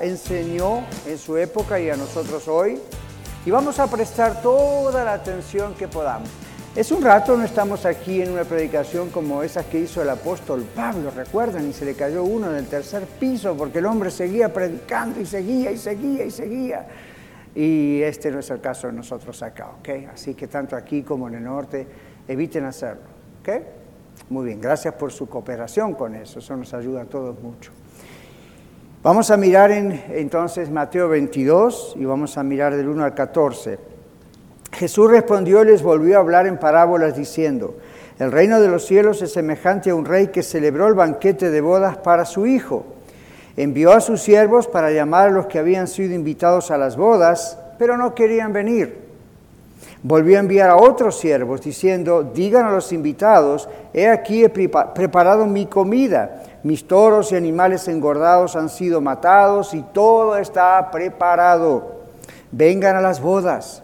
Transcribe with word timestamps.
enseñó 0.00 0.84
en 1.06 1.18
su 1.18 1.36
época 1.36 1.80
y 1.80 1.90
a 1.90 1.96
nosotros 1.96 2.48
hoy. 2.48 2.80
Y 3.46 3.50
vamos 3.50 3.78
a 3.78 3.86
prestar 3.86 4.42
toda 4.42 5.04
la 5.04 5.14
atención 5.14 5.74
que 5.74 5.88
podamos. 5.88 6.28
Es 6.76 6.92
un 6.92 7.02
rato, 7.02 7.36
no 7.36 7.44
estamos 7.44 7.84
aquí 7.84 8.22
en 8.22 8.30
una 8.30 8.44
predicación 8.44 9.10
como 9.10 9.42
esas 9.42 9.66
que 9.66 9.80
hizo 9.80 10.02
el 10.02 10.08
apóstol 10.08 10.62
Pablo, 10.74 11.10
recuerdan, 11.10 11.68
y 11.68 11.72
se 11.72 11.84
le 11.84 11.94
cayó 11.94 12.22
uno 12.22 12.48
en 12.48 12.56
el 12.56 12.66
tercer 12.68 13.06
piso 13.06 13.56
porque 13.56 13.78
el 13.78 13.86
hombre 13.86 14.10
seguía 14.12 14.52
predicando 14.52 15.20
y 15.20 15.26
seguía 15.26 15.72
y 15.72 15.76
seguía 15.76 16.24
y 16.24 16.30
seguía. 16.30 16.86
Y 17.56 18.00
este 18.02 18.30
no 18.30 18.38
es 18.38 18.50
el 18.50 18.60
caso 18.60 18.86
de 18.86 18.92
nosotros 18.92 19.42
acá, 19.42 19.70
¿ok? 19.80 19.88
Así 20.14 20.34
que 20.34 20.46
tanto 20.46 20.76
aquí 20.76 21.02
como 21.02 21.26
en 21.26 21.34
el 21.34 21.42
norte, 21.42 21.88
eviten 22.28 22.64
hacerlo, 22.64 23.02
¿ok? 23.40 23.48
Muy 24.28 24.46
bien, 24.46 24.60
gracias 24.60 24.94
por 24.94 25.10
su 25.10 25.28
cooperación 25.28 25.94
con 25.94 26.14
eso, 26.14 26.38
eso 26.38 26.56
nos 26.56 26.72
ayuda 26.72 27.02
a 27.02 27.06
todos 27.06 27.36
mucho. 27.42 27.72
Vamos 29.02 29.30
a 29.30 29.38
mirar 29.38 29.70
en, 29.70 30.04
entonces 30.10 30.70
Mateo 30.70 31.08
22 31.08 31.94
y 31.98 32.04
vamos 32.04 32.36
a 32.36 32.42
mirar 32.42 32.76
del 32.76 32.86
1 32.86 33.02
al 33.02 33.14
14. 33.14 33.78
Jesús 34.72 35.10
respondió 35.10 35.62
y 35.62 35.68
les 35.68 35.82
volvió 35.82 36.18
a 36.18 36.20
hablar 36.20 36.46
en 36.46 36.58
parábolas 36.58 37.16
diciendo, 37.16 37.78
el 38.18 38.30
reino 38.30 38.60
de 38.60 38.68
los 38.68 38.84
cielos 38.84 39.22
es 39.22 39.32
semejante 39.32 39.88
a 39.88 39.94
un 39.94 40.04
rey 40.04 40.26
que 40.26 40.42
celebró 40.42 40.86
el 40.86 40.92
banquete 40.92 41.50
de 41.50 41.62
bodas 41.62 41.96
para 41.96 42.26
su 42.26 42.46
hijo. 42.46 42.84
Envió 43.56 43.92
a 43.92 44.02
sus 44.02 44.20
siervos 44.20 44.68
para 44.68 44.90
llamar 44.90 45.28
a 45.28 45.32
los 45.32 45.46
que 45.46 45.58
habían 45.58 45.86
sido 45.88 46.14
invitados 46.14 46.70
a 46.70 46.76
las 46.76 46.98
bodas, 46.98 47.58
pero 47.78 47.96
no 47.96 48.14
querían 48.14 48.52
venir. 48.52 48.98
Volvió 50.02 50.36
a 50.36 50.40
enviar 50.40 50.68
a 50.68 50.76
otros 50.76 51.18
siervos 51.18 51.62
diciendo, 51.62 52.22
digan 52.34 52.66
a 52.66 52.72
los 52.72 52.92
invitados, 52.92 53.66
he 53.94 54.08
aquí 54.08 54.44
he 54.44 54.50
preparado 54.50 55.46
mi 55.46 55.64
comida 55.64 56.42
mis 56.62 56.86
toros 56.86 57.32
y 57.32 57.36
animales 57.36 57.88
engordados 57.88 58.54
han 58.56 58.68
sido 58.68 59.00
matados 59.00 59.72
y 59.72 59.82
todo 59.82 60.36
está 60.36 60.90
preparado. 60.90 62.00
Vengan 62.52 62.96
a 62.96 63.00
las 63.00 63.20
bodas. 63.20 63.82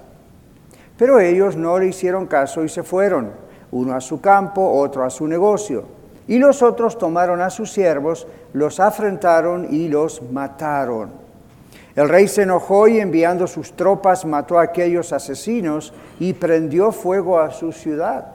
Pero 0.98 1.20
ellos 1.20 1.56
no 1.56 1.78
le 1.78 1.88
hicieron 1.88 2.26
caso 2.26 2.64
y 2.64 2.68
se 2.68 2.82
fueron, 2.82 3.32
uno 3.70 3.94
a 3.94 4.00
su 4.00 4.20
campo, 4.20 4.78
otro 4.78 5.04
a 5.04 5.10
su 5.10 5.26
negocio. 5.26 5.84
Y 6.28 6.38
los 6.38 6.62
otros 6.62 6.98
tomaron 6.98 7.40
a 7.40 7.50
sus 7.50 7.70
siervos, 7.70 8.26
los 8.52 8.80
afrentaron 8.80 9.68
y 9.70 9.88
los 9.88 10.22
mataron. 10.30 11.26
El 11.94 12.08
rey 12.10 12.28
se 12.28 12.42
enojó 12.42 12.88
y 12.88 12.98
enviando 12.98 13.46
sus 13.46 13.72
tropas 13.72 14.24
mató 14.26 14.58
a 14.58 14.64
aquellos 14.64 15.12
asesinos 15.12 15.94
y 16.20 16.34
prendió 16.34 16.92
fuego 16.92 17.38
a 17.40 17.50
su 17.50 17.72
ciudad. 17.72 18.26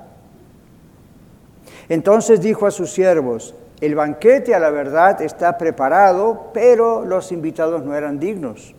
Entonces 1.87 2.41
dijo 2.41 2.65
a 2.65 2.71
sus 2.71 2.91
siervos, 2.91 3.53
el 3.81 3.95
banquete 3.95 4.53
a 4.53 4.59
la 4.59 4.69
verdad 4.69 5.23
está 5.23 5.57
preparado, 5.57 6.51
pero 6.53 7.03
los 7.03 7.31
invitados 7.31 7.83
no 7.83 7.95
eran 7.95 8.19
dignos. 8.19 8.75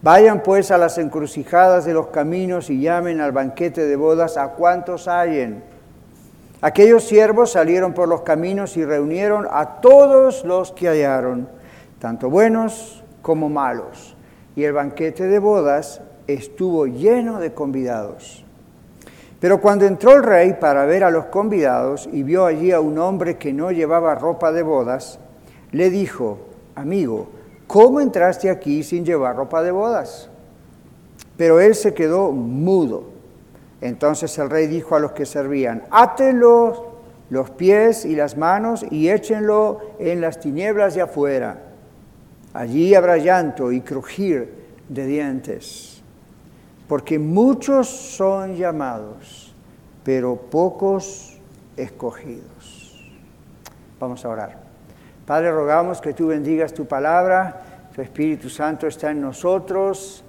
Vayan 0.00 0.42
pues 0.42 0.70
a 0.70 0.78
las 0.78 0.96
encrucijadas 0.96 1.84
de 1.84 1.92
los 1.92 2.06
caminos 2.06 2.70
y 2.70 2.80
llamen 2.80 3.20
al 3.20 3.32
banquete 3.32 3.86
de 3.86 3.96
bodas 3.96 4.38
a 4.38 4.48
cuantos 4.52 5.06
hallen. 5.06 5.62
Aquellos 6.62 7.04
siervos 7.04 7.52
salieron 7.52 7.92
por 7.92 8.08
los 8.08 8.22
caminos 8.22 8.78
y 8.78 8.84
reunieron 8.86 9.46
a 9.50 9.80
todos 9.82 10.46
los 10.46 10.72
que 10.72 10.88
hallaron, 10.88 11.48
tanto 11.98 12.30
buenos 12.30 13.04
como 13.20 13.50
malos. 13.50 14.16
Y 14.54 14.64
el 14.64 14.72
banquete 14.72 15.24
de 15.24 15.38
bodas 15.38 16.00
estuvo 16.26 16.86
lleno 16.86 17.38
de 17.38 17.52
convidados. 17.52 18.45
Pero 19.40 19.60
cuando 19.60 19.84
entró 19.84 20.12
el 20.14 20.22
rey 20.22 20.54
para 20.54 20.86
ver 20.86 21.04
a 21.04 21.10
los 21.10 21.26
convidados 21.26 22.08
y 22.10 22.22
vio 22.22 22.46
allí 22.46 22.72
a 22.72 22.80
un 22.80 22.98
hombre 22.98 23.36
que 23.36 23.52
no 23.52 23.70
llevaba 23.70 24.14
ropa 24.14 24.50
de 24.50 24.62
bodas, 24.62 25.18
le 25.72 25.90
dijo, 25.90 26.38
amigo, 26.74 27.28
¿cómo 27.66 28.00
entraste 28.00 28.48
aquí 28.48 28.82
sin 28.82 29.04
llevar 29.04 29.36
ropa 29.36 29.62
de 29.62 29.72
bodas? 29.72 30.30
Pero 31.36 31.60
él 31.60 31.74
se 31.74 31.92
quedó 31.92 32.32
mudo. 32.32 33.10
Entonces 33.82 34.36
el 34.38 34.48
rey 34.48 34.68
dijo 34.68 34.96
a 34.96 35.00
los 35.00 35.12
que 35.12 35.26
servían, 35.26 35.82
átenlo 35.90 36.96
los 37.28 37.50
pies 37.50 38.06
y 38.06 38.16
las 38.16 38.38
manos 38.38 38.86
y 38.90 39.10
échenlo 39.10 39.80
en 39.98 40.22
las 40.22 40.40
tinieblas 40.40 40.94
de 40.94 41.02
afuera. 41.02 41.58
Allí 42.54 42.94
habrá 42.94 43.18
llanto 43.18 43.70
y 43.70 43.82
crujir 43.82 44.54
de 44.88 45.06
dientes 45.06 45.95
porque 46.88 47.18
muchos 47.18 47.88
son 47.88 48.54
llamados, 48.54 49.54
pero 50.04 50.36
pocos 50.36 51.38
escogidos. 51.76 53.10
Vamos 53.98 54.24
a 54.24 54.28
orar. 54.28 54.58
Padre, 55.26 55.50
rogamos 55.50 56.00
que 56.00 56.12
tú 56.12 56.28
bendigas 56.28 56.72
tu 56.72 56.86
palabra, 56.86 57.88
tu 57.94 58.02
Espíritu 58.02 58.48
Santo 58.48 58.86
está 58.86 59.10
en 59.10 59.20
nosotros, 59.20 60.22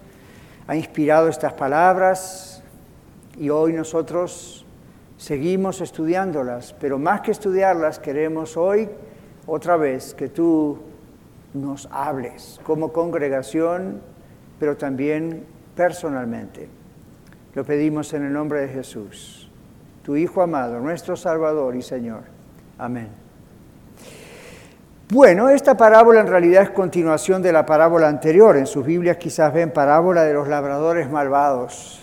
ha 0.66 0.76
inspirado 0.76 1.28
estas 1.28 1.54
palabras 1.54 2.64
y 3.38 3.50
hoy 3.50 3.74
nosotros 3.74 4.66
seguimos 5.18 5.82
estudiándolas, 5.82 6.74
pero 6.80 6.98
más 6.98 7.22
que 7.22 7.32
estudiarlas 7.32 8.00
queremos 8.00 8.58
hoy 8.58 8.90
otra 9.46 9.78
vez 9.78 10.14
que 10.14 10.30
tú 10.30 10.80
nos 11.54 11.88
hables 11.92 12.60
como 12.64 12.92
congregación, 12.92 14.02
pero 14.60 14.76
también 14.78 15.46
personalmente. 15.78 16.68
Lo 17.54 17.64
pedimos 17.64 18.14
en 18.14 18.26
el 18.26 18.34
nombre 18.34 18.62
de 18.62 18.68
Jesús, 18.68 19.50
tu 20.04 20.18
Hijo 20.18 20.42
amado, 20.42 20.80
nuestro 20.80 21.16
Salvador 21.16 21.76
y 21.76 21.82
Señor. 21.82 22.24
Amén. 22.78 23.08
Bueno, 25.10 25.48
esta 25.48 25.78
parábola 25.78 26.20
en 26.20 26.28
realidad 26.28 26.64
es 26.64 26.70
continuación 26.72 27.42
de 27.42 27.54
la 27.54 27.66
parábola 27.66 28.10
anterior. 28.10 28.58
En 28.58 28.68
sus 28.68 28.86
Biblias 28.86 29.16
quizás 29.16 29.54
ven 29.54 29.72
parábola 29.72 30.24
de 30.24 30.34
los 30.34 30.50
labradores 30.50 31.10
malvados. 31.10 32.02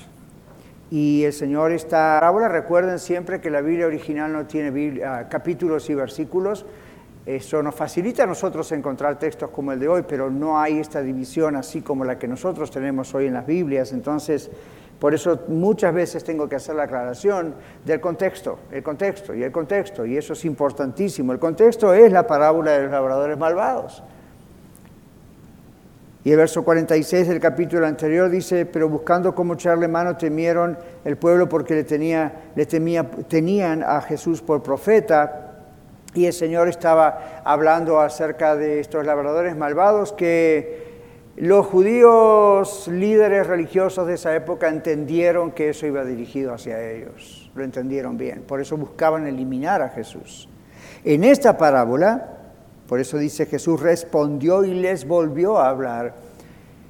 Y 0.91 1.25
el 1.25 1.35
Señor, 1.35 1.73
esta 1.73 2.17
parábola, 2.19 2.49
recuerden 2.49 2.99
siempre 2.99 3.43
que 3.43 3.51
la 3.51 3.61
Biblia 3.61 3.87
original 3.87 4.33
no 4.33 4.47
tiene 4.47 5.03
capítulos 5.29 5.91
y 5.91 5.95
versículos, 5.95 6.65
eso 7.27 7.63
nos 7.63 7.75
facilita 7.75 8.25
a 8.25 8.27
nosotros 8.27 8.71
encontrar 8.73 9.19
textos 9.19 9.49
como 9.49 9.73
el 9.73 9.81
de 9.81 9.89
hoy, 9.89 10.05
pero 10.07 10.31
no 10.31 10.61
hay 10.61 10.79
esta 10.79 11.01
división 11.01 11.57
así 11.57 11.81
como 11.81 12.05
la 12.05 12.19
que 12.19 12.29
nosotros 12.29 12.71
tenemos 12.71 13.15
hoy 13.15 13.27
en 13.27 13.35
las 13.35 13.47
Biblias. 13.47 13.93
Entonces, 13.93 14.51
por 15.01 15.15
eso 15.15 15.41
muchas 15.49 15.95
veces 15.95 16.23
tengo 16.23 16.49
que 16.49 16.57
hacer 16.57 16.75
la 16.75 16.85
aclaración 16.85 17.55
del 17.85 18.01
contexto, 18.01 18.59
el 18.71 18.83
contexto 18.83 19.35
y 19.35 19.43
el 19.43 19.53
contexto, 19.53 20.05
y 20.05 20.19
eso 20.19 20.35
es 20.35 20.45
importantísimo. 20.45 21.33
El 21.33 21.39
contexto 21.39 21.95
es 21.95 22.13
la 22.13 22.27
parábola 22.27 22.73
de 22.73 22.83
los 22.83 22.93
labradores 22.93 23.39
malvados. 23.39 24.03
Y 26.25 26.31
el 26.31 26.39
verso 26.39 26.63
46 26.63 27.29
del 27.29 27.41
capítulo 27.41 27.87
anterior 27.87 28.31
dice, 28.31 28.65
pero 28.65 28.89
buscando 28.89 29.35
cómo 29.35 29.55
echarle 29.55 29.89
mano 29.89 30.17
temieron 30.17 30.77
el 31.05 31.17
pueblo 31.19 31.49
porque 31.51 31.75
le, 31.75 31.85
tenía, 31.85 32.51
le 32.55 32.65
temía, 32.65 33.11
tenían 33.29 33.83
a 33.83 34.01
Jesús 34.01 34.41
por 34.41 34.63
profeta 34.63 35.44
y 36.15 36.27
el 36.27 36.33
Señor 36.33 36.69
estaba 36.69 37.43
hablando 37.45 38.01
acerca 38.01 38.57
de 38.57 38.81
estos 38.81 39.05
labradores 39.05 39.57
malvados 39.57 40.13
que 40.13 40.95
los 41.37 41.67
judíos 41.67 42.87
líderes 42.87 43.49
religiosos 43.49 44.07
de 44.07 44.15
esa 44.15 44.35
época 44.37 44.69
entendieron 44.69 45.51
que 45.51 45.71
eso 45.71 45.87
iba 45.87 46.05
dirigido 46.05 46.55
hacia 46.55 46.81
ellos, 46.81 47.51
lo 47.57 47.65
entendieron 47.65 48.17
bien, 48.17 48.43
por 48.43 48.61
eso 48.61 48.77
buscaban 48.77 49.27
eliminar 49.27 49.83
a 49.83 49.89
Jesús. 49.89 50.49
En 51.05 51.25
esta 51.25 51.59
parábola, 51.59 52.39
por 52.87 53.01
eso 53.01 53.19
dice 53.19 53.47
Jesús 53.47 53.81
respondió 53.81 54.65
y 54.65 54.75
les 54.75 55.07
volvió 55.07 55.59
a 55.59 55.71
hablar. 55.71 56.15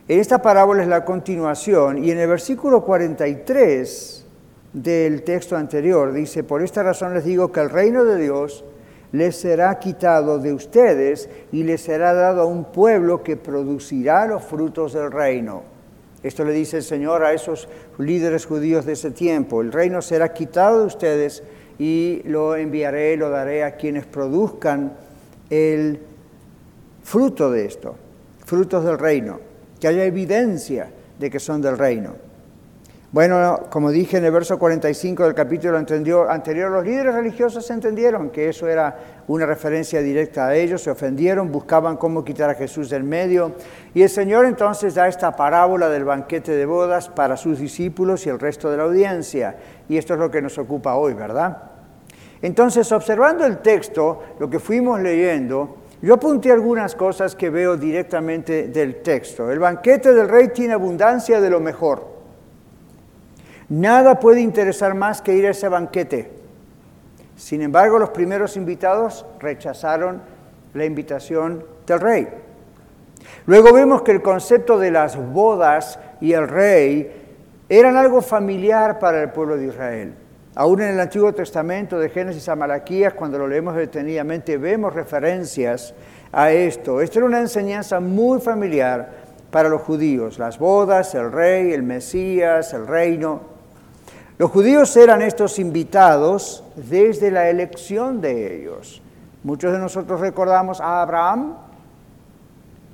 En 0.06 0.20
esta 0.20 0.42
parábola 0.42 0.82
es 0.82 0.88
la 0.88 1.06
continuación 1.06 2.04
y 2.04 2.10
en 2.10 2.18
el 2.18 2.28
versículo 2.28 2.84
43 2.84 4.26
del 4.74 5.22
texto 5.22 5.56
anterior 5.56 6.12
dice, 6.12 6.44
por 6.44 6.62
esta 6.62 6.82
razón 6.82 7.14
les 7.14 7.24
digo 7.24 7.50
que 7.50 7.60
el 7.60 7.70
reino 7.70 8.04
de 8.04 8.18
Dios 8.18 8.64
les 9.14 9.36
será 9.36 9.78
quitado 9.78 10.40
de 10.40 10.52
ustedes 10.52 11.28
y 11.52 11.62
les 11.62 11.82
será 11.82 12.12
dado 12.12 12.42
a 12.42 12.46
un 12.46 12.64
pueblo 12.64 13.22
que 13.22 13.36
producirá 13.36 14.26
los 14.26 14.42
frutos 14.42 14.92
del 14.92 15.12
reino. 15.12 15.62
Esto 16.20 16.44
le 16.44 16.52
dice 16.52 16.78
el 16.78 16.82
Señor 16.82 17.22
a 17.22 17.32
esos 17.32 17.68
líderes 17.98 18.44
judíos 18.44 18.84
de 18.84 18.94
ese 18.94 19.12
tiempo. 19.12 19.60
El 19.60 19.70
reino 19.70 20.02
será 20.02 20.32
quitado 20.32 20.80
de 20.80 20.86
ustedes 20.86 21.44
y 21.78 22.22
lo 22.24 22.56
enviaré, 22.56 23.16
lo 23.16 23.30
daré 23.30 23.62
a 23.62 23.76
quienes 23.76 24.04
produzcan 24.04 24.94
el 25.48 26.00
fruto 27.04 27.52
de 27.52 27.66
esto, 27.66 27.94
frutos 28.44 28.84
del 28.84 28.98
reino, 28.98 29.38
que 29.78 29.86
haya 29.86 30.04
evidencia 30.04 30.90
de 31.20 31.30
que 31.30 31.38
son 31.38 31.62
del 31.62 31.78
reino. 31.78 32.23
Bueno, 33.14 33.60
como 33.70 33.92
dije 33.92 34.16
en 34.16 34.24
el 34.24 34.32
verso 34.32 34.58
45 34.58 35.22
del 35.22 35.34
capítulo 35.34 35.78
anterior, 35.78 36.72
los 36.72 36.84
líderes 36.84 37.14
religiosos 37.14 37.70
entendieron 37.70 38.30
que 38.30 38.48
eso 38.48 38.66
era 38.66 38.98
una 39.28 39.46
referencia 39.46 40.00
directa 40.00 40.48
a 40.48 40.56
ellos, 40.56 40.82
se 40.82 40.90
ofendieron, 40.90 41.52
buscaban 41.52 41.96
cómo 41.96 42.24
quitar 42.24 42.50
a 42.50 42.54
Jesús 42.54 42.90
del 42.90 43.04
medio. 43.04 43.52
Y 43.94 44.02
el 44.02 44.08
Señor 44.08 44.46
entonces 44.46 44.96
da 44.96 45.06
esta 45.06 45.36
parábola 45.36 45.88
del 45.90 46.04
banquete 46.04 46.56
de 46.56 46.66
bodas 46.66 47.08
para 47.08 47.36
sus 47.36 47.60
discípulos 47.60 48.26
y 48.26 48.30
el 48.30 48.40
resto 48.40 48.68
de 48.68 48.78
la 48.78 48.82
audiencia. 48.82 49.58
Y 49.88 49.96
esto 49.96 50.14
es 50.14 50.18
lo 50.18 50.28
que 50.28 50.42
nos 50.42 50.58
ocupa 50.58 50.96
hoy, 50.96 51.14
¿verdad? 51.14 51.56
Entonces, 52.42 52.90
observando 52.90 53.46
el 53.46 53.58
texto, 53.58 54.24
lo 54.40 54.50
que 54.50 54.58
fuimos 54.58 55.00
leyendo, 55.00 55.76
yo 56.02 56.14
apunté 56.14 56.50
algunas 56.50 56.96
cosas 56.96 57.36
que 57.36 57.48
veo 57.48 57.76
directamente 57.76 58.66
del 58.66 59.02
texto. 59.02 59.52
El 59.52 59.60
banquete 59.60 60.12
del 60.12 60.28
rey 60.28 60.48
tiene 60.48 60.74
abundancia 60.74 61.40
de 61.40 61.48
lo 61.48 61.60
mejor. 61.60 62.13
Nada 63.68 64.20
puede 64.20 64.40
interesar 64.40 64.94
más 64.94 65.22
que 65.22 65.34
ir 65.34 65.46
a 65.46 65.50
ese 65.50 65.68
banquete. 65.68 66.30
Sin 67.36 67.62
embargo, 67.62 67.98
los 67.98 68.10
primeros 68.10 68.56
invitados 68.56 69.26
rechazaron 69.40 70.22
la 70.74 70.84
invitación 70.84 71.64
del 71.86 72.00
rey. 72.00 72.28
Luego 73.46 73.72
vemos 73.72 74.02
que 74.02 74.12
el 74.12 74.22
concepto 74.22 74.78
de 74.78 74.90
las 74.90 75.16
bodas 75.16 75.98
y 76.20 76.32
el 76.32 76.48
rey 76.48 77.22
eran 77.68 77.96
algo 77.96 78.20
familiar 78.22 78.98
para 78.98 79.22
el 79.22 79.30
pueblo 79.30 79.56
de 79.56 79.66
Israel. 79.66 80.14
Aún 80.54 80.82
en 80.82 80.90
el 80.90 81.00
Antiguo 81.00 81.32
Testamento, 81.32 81.98
de 81.98 82.10
Génesis 82.10 82.48
a 82.48 82.54
Malaquías, 82.54 83.14
cuando 83.14 83.38
lo 83.38 83.48
leemos 83.48 83.74
detenidamente, 83.74 84.56
vemos 84.56 84.94
referencias 84.94 85.94
a 86.30 86.52
esto. 86.52 87.00
Esto 87.00 87.18
era 87.18 87.26
una 87.26 87.40
enseñanza 87.40 87.98
muy 87.98 88.40
familiar 88.40 89.10
para 89.50 89.68
los 89.68 89.82
judíos, 89.82 90.38
las 90.38 90.58
bodas, 90.58 91.14
el 91.14 91.32
rey, 91.32 91.72
el 91.72 91.82
Mesías, 91.82 92.72
el 92.72 92.86
reino. 92.86 93.53
Los 94.36 94.50
judíos 94.50 94.96
eran 94.96 95.22
estos 95.22 95.60
invitados 95.60 96.64
desde 96.74 97.30
la 97.30 97.48
elección 97.48 98.20
de 98.20 98.56
ellos. 98.56 99.00
Muchos 99.44 99.72
de 99.72 99.78
nosotros 99.78 100.18
recordamos 100.18 100.80
a 100.80 101.02
Abraham 101.02 101.54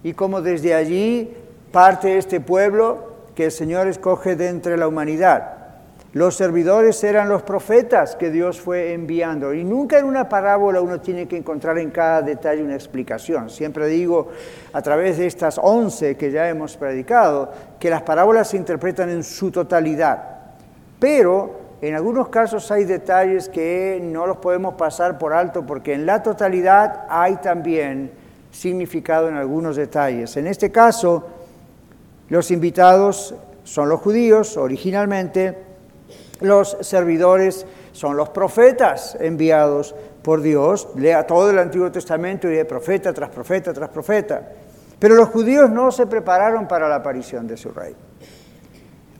y 0.02 0.12
como 0.12 0.42
desde 0.42 0.74
allí 0.74 1.34
parte 1.72 2.18
este 2.18 2.40
pueblo 2.40 3.10
que 3.34 3.46
el 3.46 3.52
Señor 3.52 3.88
escoge 3.88 4.36
de 4.36 4.48
entre 4.48 4.76
la 4.76 4.86
humanidad. 4.86 5.56
Los 6.12 6.36
servidores 6.36 7.02
eran 7.04 7.30
los 7.30 7.42
profetas 7.42 8.16
que 8.16 8.30
Dios 8.30 8.60
fue 8.60 8.92
enviando. 8.92 9.54
Y 9.54 9.64
nunca 9.64 9.98
en 9.98 10.04
una 10.04 10.28
parábola 10.28 10.82
uno 10.82 11.00
tiene 11.00 11.26
que 11.26 11.38
encontrar 11.38 11.78
en 11.78 11.90
cada 11.90 12.20
detalle 12.20 12.62
una 12.62 12.74
explicación. 12.74 13.48
Siempre 13.48 13.86
digo, 13.86 14.28
a 14.74 14.82
través 14.82 15.16
de 15.16 15.26
estas 15.26 15.58
once 15.62 16.16
que 16.16 16.32
ya 16.32 16.50
hemos 16.50 16.76
predicado, 16.76 17.50
que 17.78 17.88
las 17.88 18.02
parábolas 18.02 18.48
se 18.48 18.58
interpretan 18.58 19.08
en 19.08 19.22
su 19.22 19.50
totalidad. 19.50 20.29
Pero 21.00 21.58
en 21.80 21.94
algunos 21.94 22.28
casos 22.28 22.70
hay 22.70 22.84
detalles 22.84 23.48
que 23.48 23.98
no 24.02 24.26
los 24.26 24.36
podemos 24.36 24.74
pasar 24.74 25.18
por 25.18 25.32
alto 25.32 25.64
porque 25.66 25.94
en 25.94 26.04
la 26.04 26.22
totalidad 26.22 27.06
hay 27.08 27.36
también 27.36 28.12
significado 28.52 29.28
en 29.28 29.36
algunos 29.36 29.76
detalles. 29.76 30.36
En 30.36 30.46
este 30.46 30.70
caso, 30.70 31.26
los 32.28 32.50
invitados 32.50 33.34
son 33.64 33.88
los 33.88 34.00
judíos 34.00 34.58
originalmente, 34.58 35.56
los 36.40 36.76
servidores 36.82 37.66
son 37.92 38.16
los 38.16 38.28
profetas 38.28 39.16
enviados 39.18 39.94
por 40.22 40.42
Dios, 40.42 40.88
lea 40.96 41.26
todo 41.26 41.50
el 41.50 41.58
Antiguo 41.58 41.90
Testamento 41.90 42.48
y 42.48 42.54
de 42.54 42.64
profeta 42.66 43.12
tras 43.14 43.30
profeta 43.30 43.72
tras 43.72 43.88
profeta. 43.88 44.52
Pero 44.98 45.14
los 45.14 45.30
judíos 45.30 45.70
no 45.70 45.90
se 45.90 46.06
prepararon 46.06 46.68
para 46.68 46.88
la 46.88 46.96
aparición 46.96 47.46
de 47.46 47.56
su 47.56 47.70
rey. 47.70 47.94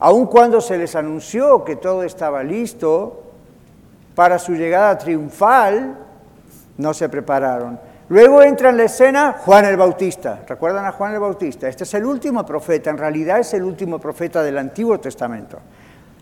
Aun 0.01 0.27
cuando 0.27 0.63
se 0.63 0.79
les 0.79 0.97
anunció 0.97 1.63
que 1.63 1.77
todo 1.77 2.03
estaba 2.03 2.43
listo 2.43 3.23
para 4.15 4.39
su 4.39 4.53
llegada 4.53 4.97
triunfal, 4.97 5.95
no 6.79 6.95
se 6.95 7.11
prepararon. 7.11 7.79
Luego 8.09 8.43
entra 8.43 8.71
en 8.71 8.79
la 8.79 8.85
escena 8.85 9.37
Juan 9.45 9.67
el 9.67 9.77
Bautista. 9.77 10.43
¿Recuerdan 10.49 10.87
a 10.87 10.93
Juan 10.93 11.13
el 11.13 11.21
Bautista? 11.21 11.69
Este 11.69 11.85
es 11.85 11.93
el 11.93 12.07
último 12.07 12.47
profeta, 12.47 12.89
en 12.89 12.97
realidad 12.97 13.41
es 13.41 13.53
el 13.53 13.63
último 13.63 13.99
profeta 13.99 14.43
del 14.43 14.57
Antiguo 14.57 14.99
Testamento. 14.99 15.59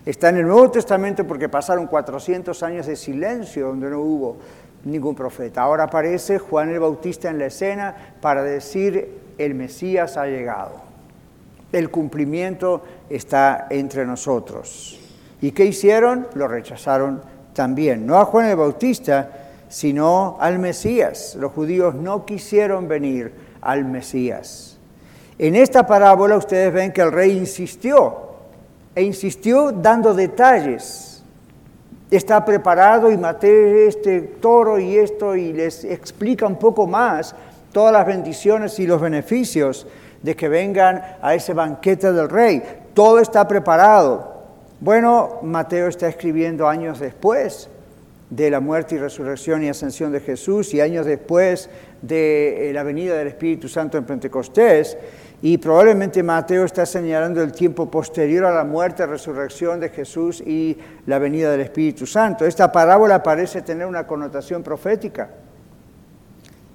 Está 0.04 0.30
en 0.30 0.38
el 0.38 0.46
Nuevo 0.48 0.72
Testamento 0.72 1.24
porque 1.24 1.48
pasaron 1.48 1.86
400 1.86 2.60
años 2.64 2.86
de 2.86 2.96
silencio 2.96 3.68
donde 3.68 3.90
no 3.90 4.00
hubo 4.00 4.36
ningún 4.84 5.14
profeta. 5.14 5.62
Ahora 5.62 5.84
aparece 5.84 6.40
Juan 6.40 6.70
el 6.70 6.80
Bautista 6.80 7.30
en 7.30 7.38
la 7.38 7.46
escena 7.46 7.94
para 8.20 8.42
decir 8.42 9.20
el 9.38 9.54
Mesías 9.54 10.16
ha 10.16 10.26
llegado 10.26 10.87
el 11.72 11.90
cumplimiento 11.90 12.82
está 13.10 13.66
entre 13.70 14.06
nosotros. 14.06 14.98
¿Y 15.40 15.52
qué 15.52 15.66
hicieron? 15.66 16.26
Lo 16.34 16.48
rechazaron 16.48 17.22
también. 17.52 18.06
No 18.06 18.18
a 18.18 18.24
Juan 18.24 18.46
el 18.46 18.56
Bautista, 18.56 19.30
sino 19.68 20.36
al 20.40 20.58
Mesías. 20.58 21.36
Los 21.38 21.52
judíos 21.52 21.94
no 21.94 22.24
quisieron 22.24 22.88
venir 22.88 23.32
al 23.60 23.84
Mesías. 23.84 24.78
En 25.38 25.54
esta 25.54 25.86
parábola 25.86 26.36
ustedes 26.36 26.72
ven 26.72 26.92
que 26.92 27.02
el 27.02 27.12
rey 27.12 27.36
insistió, 27.36 28.28
e 28.94 29.02
insistió 29.02 29.70
dando 29.70 30.14
detalles. 30.14 31.22
Está 32.10 32.44
preparado 32.44 33.12
y 33.12 33.18
maté 33.18 33.86
este 33.86 34.20
toro 34.20 34.78
y 34.78 34.96
esto 34.96 35.36
y 35.36 35.52
les 35.52 35.84
explica 35.84 36.46
un 36.46 36.56
poco 36.56 36.86
más 36.86 37.34
todas 37.70 37.92
las 37.92 38.06
bendiciones 38.06 38.78
y 38.80 38.86
los 38.86 39.00
beneficios 39.00 39.86
de 40.22 40.36
que 40.36 40.48
vengan 40.48 41.02
a 41.22 41.34
ese 41.34 41.54
banquete 41.54 42.12
del 42.12 42.28
rey. 42.28 42.62
Todo 42.94 43.20
está 43.20 43.46
preparado. 43.46 44.38
Bueno, 44.80 45.38
Mateo 45.42 45.88
está 45.88 46.08
escribiendo 46.08 46.68
años 46.68 47.00
después 47.00 47.68
de 48.30 48.50
la 48.50 48.60
muerte 48.60 48.94
y 48.94 48.98
resurrección 48.98 49.64
y 49.64 49.68
ascensión 49.68 50.12
de 50.12 50.20
Jesús 50.20 50.74
y 50.74 50.80
años 50.80 51.06
después 51.06 51.70
de 52.02 52.68
eh, 52.68 52.72
la 52.72 52.82
venida 52.82 53.16
del 53.16 53.28
Espíritu 53.28 53.68
Santo 53.68 53.96
en 53.96 54.04
Pentecostés. 54.04 54.98
Y 55.40 55.58
probablemente 55.58 56.22
Mateo 56.22 56.64
está 56.64 56.84
señalando 56.84 57.42
el 57.42 57.52
tiempo 57.52 57.88
posterior 57.90 58.44
a 58.44 58.54
la 58.54 58.64
muerte 58.64 59.06
resurrección 59.06 59.78
de 59.78 59.88
Jesús 59.88 60.40
y 60.40 60.76
la 61.06 61.18
venida 61.18 61.50
del 61.50 61.60
Espíritu 61.60 62.06
Santo. 62.06 62.44
Esta 62.44 62.70
parábola 62.72 63.22
parece 63.22 63.62
tener 63.62 63.86
una 63.86 64.06
connotación 64.06 64.62
profética 64.62 65.30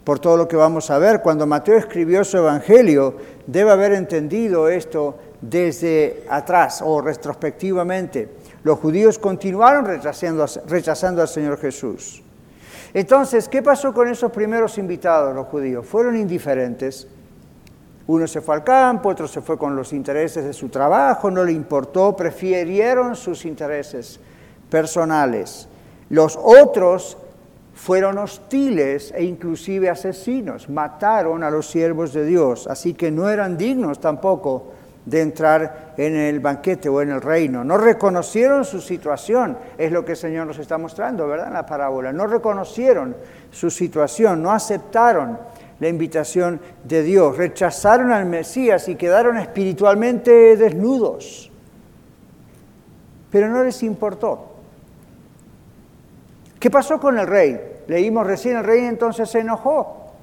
por 0.04 0.20
todo 0.20 0.38
lo 0.38 0.48
que 0.48 0.56
vamos 0.56 0.90
a 0.92 0.98
ver. 0.98 1.22
Cuando 1.22 1.48
Mateo 1.48 1.78
escribió 1.78 2.24
su 2.24 2.38
Evangelio, 2.38 3.16
debe 3.48 3.72
haber 3.72 3.94
entendido 3.94 4.68
esto 4.68 5.18
desde 5.42 6.24
atrás 6.30 6.82
o 6.84 7.02
retrospectivamente. 7.02 8.30
Los 8.64 8.80
judíos 8.80 9.20
continuaron 9.20 9.86
rechazando, 9.86 10.46
rechazando 10.68 11.22
al 11.22 11.28
Señor 11.28 11.58
Jesús. 11.58 12.22
Entonces, 12.94 13.50
¿qué 13.50 13.62
pasó 13.62 13.94
con 13.94 14.08
esos 14.08 14.32
primeros 14.32 14.78
invitados, 14.78 15.34
los 15.34 15.48
judíos? 15.48 15.86
Fueron 15.86 16.16
indiferentes. 16.16 17.08
Uno 18.06 18.28
se 18.28 18.42
fue 18.42 18.56
al 18.56 18.64
campo, 18.64 19.10
otro 19.10 19.28
se 19.28 19.42
fue 19.42 19.58
con 19.58 19.76
los 19.76 19.94
intereses 19.94 20.44
de 20.44 20.54
su 20.54 20.68
trabajo, 20.70 21.32
no 21.32 21.44
le 21.44 21.54
importó, 21.54 22.16
prefirieron 22.16 23.16
sus 23.16 23.46
intereses 23.46 24.20
personales. 24.70 25.70
Los 26.10 26.38
otros 26.42 27.18
fueron 27.74 28.18
hostiles 28.18 29.12
e 29.16 29.24
inclusive 29.24 29.90
asesinos, 29.90 30.70
mataron 30.70 31.44
a 31.44 31.50
los 31.50 31.70
siervos 31.70 32.14
de 32.14 32.26
Dios, 32.26 32.68
así 32.68 32.94
que 32.94 33.12
no 33.12 33.30
eran 33.30 33.58
dignos 33.58 34.00
tampoco 34.00 34.74
de 35.06 35.22
entrar 35.22 35.94
en 35.98 36.16
el 36.16 36.40
banquete 36.40 36.88
o 36.88 37.02
en 37.02 37.10
el 37.10 37.22
reino. 37.22 37.64
No 37.64 37.78
reconocieron 37.78 38.64
su 38.64 38.80
situación, 38.80 39.58
es 39.78 39.92
lo 39.92 40.06
que 40.06 40.12
el 40.14 40.18
Señor 40.18 40.48
nos 40.48 40.60
está 40.60 40.78
mostrando, 40.78 41.28
¿verdad? 41.28 41.48
En 41.48 41.54
la 41.54 41.66
parábola. 41.66 42.14
No 42.14 42.26
reconocieron 42.26 43.16
su 43.52 43.70
situación, 43.70 44.42
no 44.42 44.52
aceptaron 44.52 45.38
la 45.80 45.88
invitación 45.90 46.62
de 46.86 47.04
Dios, 47.04 47.36
rechazaron 47.36 48.12
al 48.12 48.26
Mesías 48.26 48.88
y 48.88 48.96
quedaron 48.96 49.38
espiritualmente 49.38 50.56
desnudos. 50.56 51.52
Pero 53.30 53.50
no 53.50 53.64
les 53.64 53.84
importó. 53.84 54.53
¿Qué 56.64 56.72
pasó 56.72 56.98
con 56.98 57.20
el 57.20 57.28
rey? 57.28 57.60
Leímos 57.88 58.26
recién, 58.26 58.56
el 58.56 58.64
rey 58.64 58.86
entonces 58.86 59.30
se 59.30 59.40
enojó. 59.42 60.14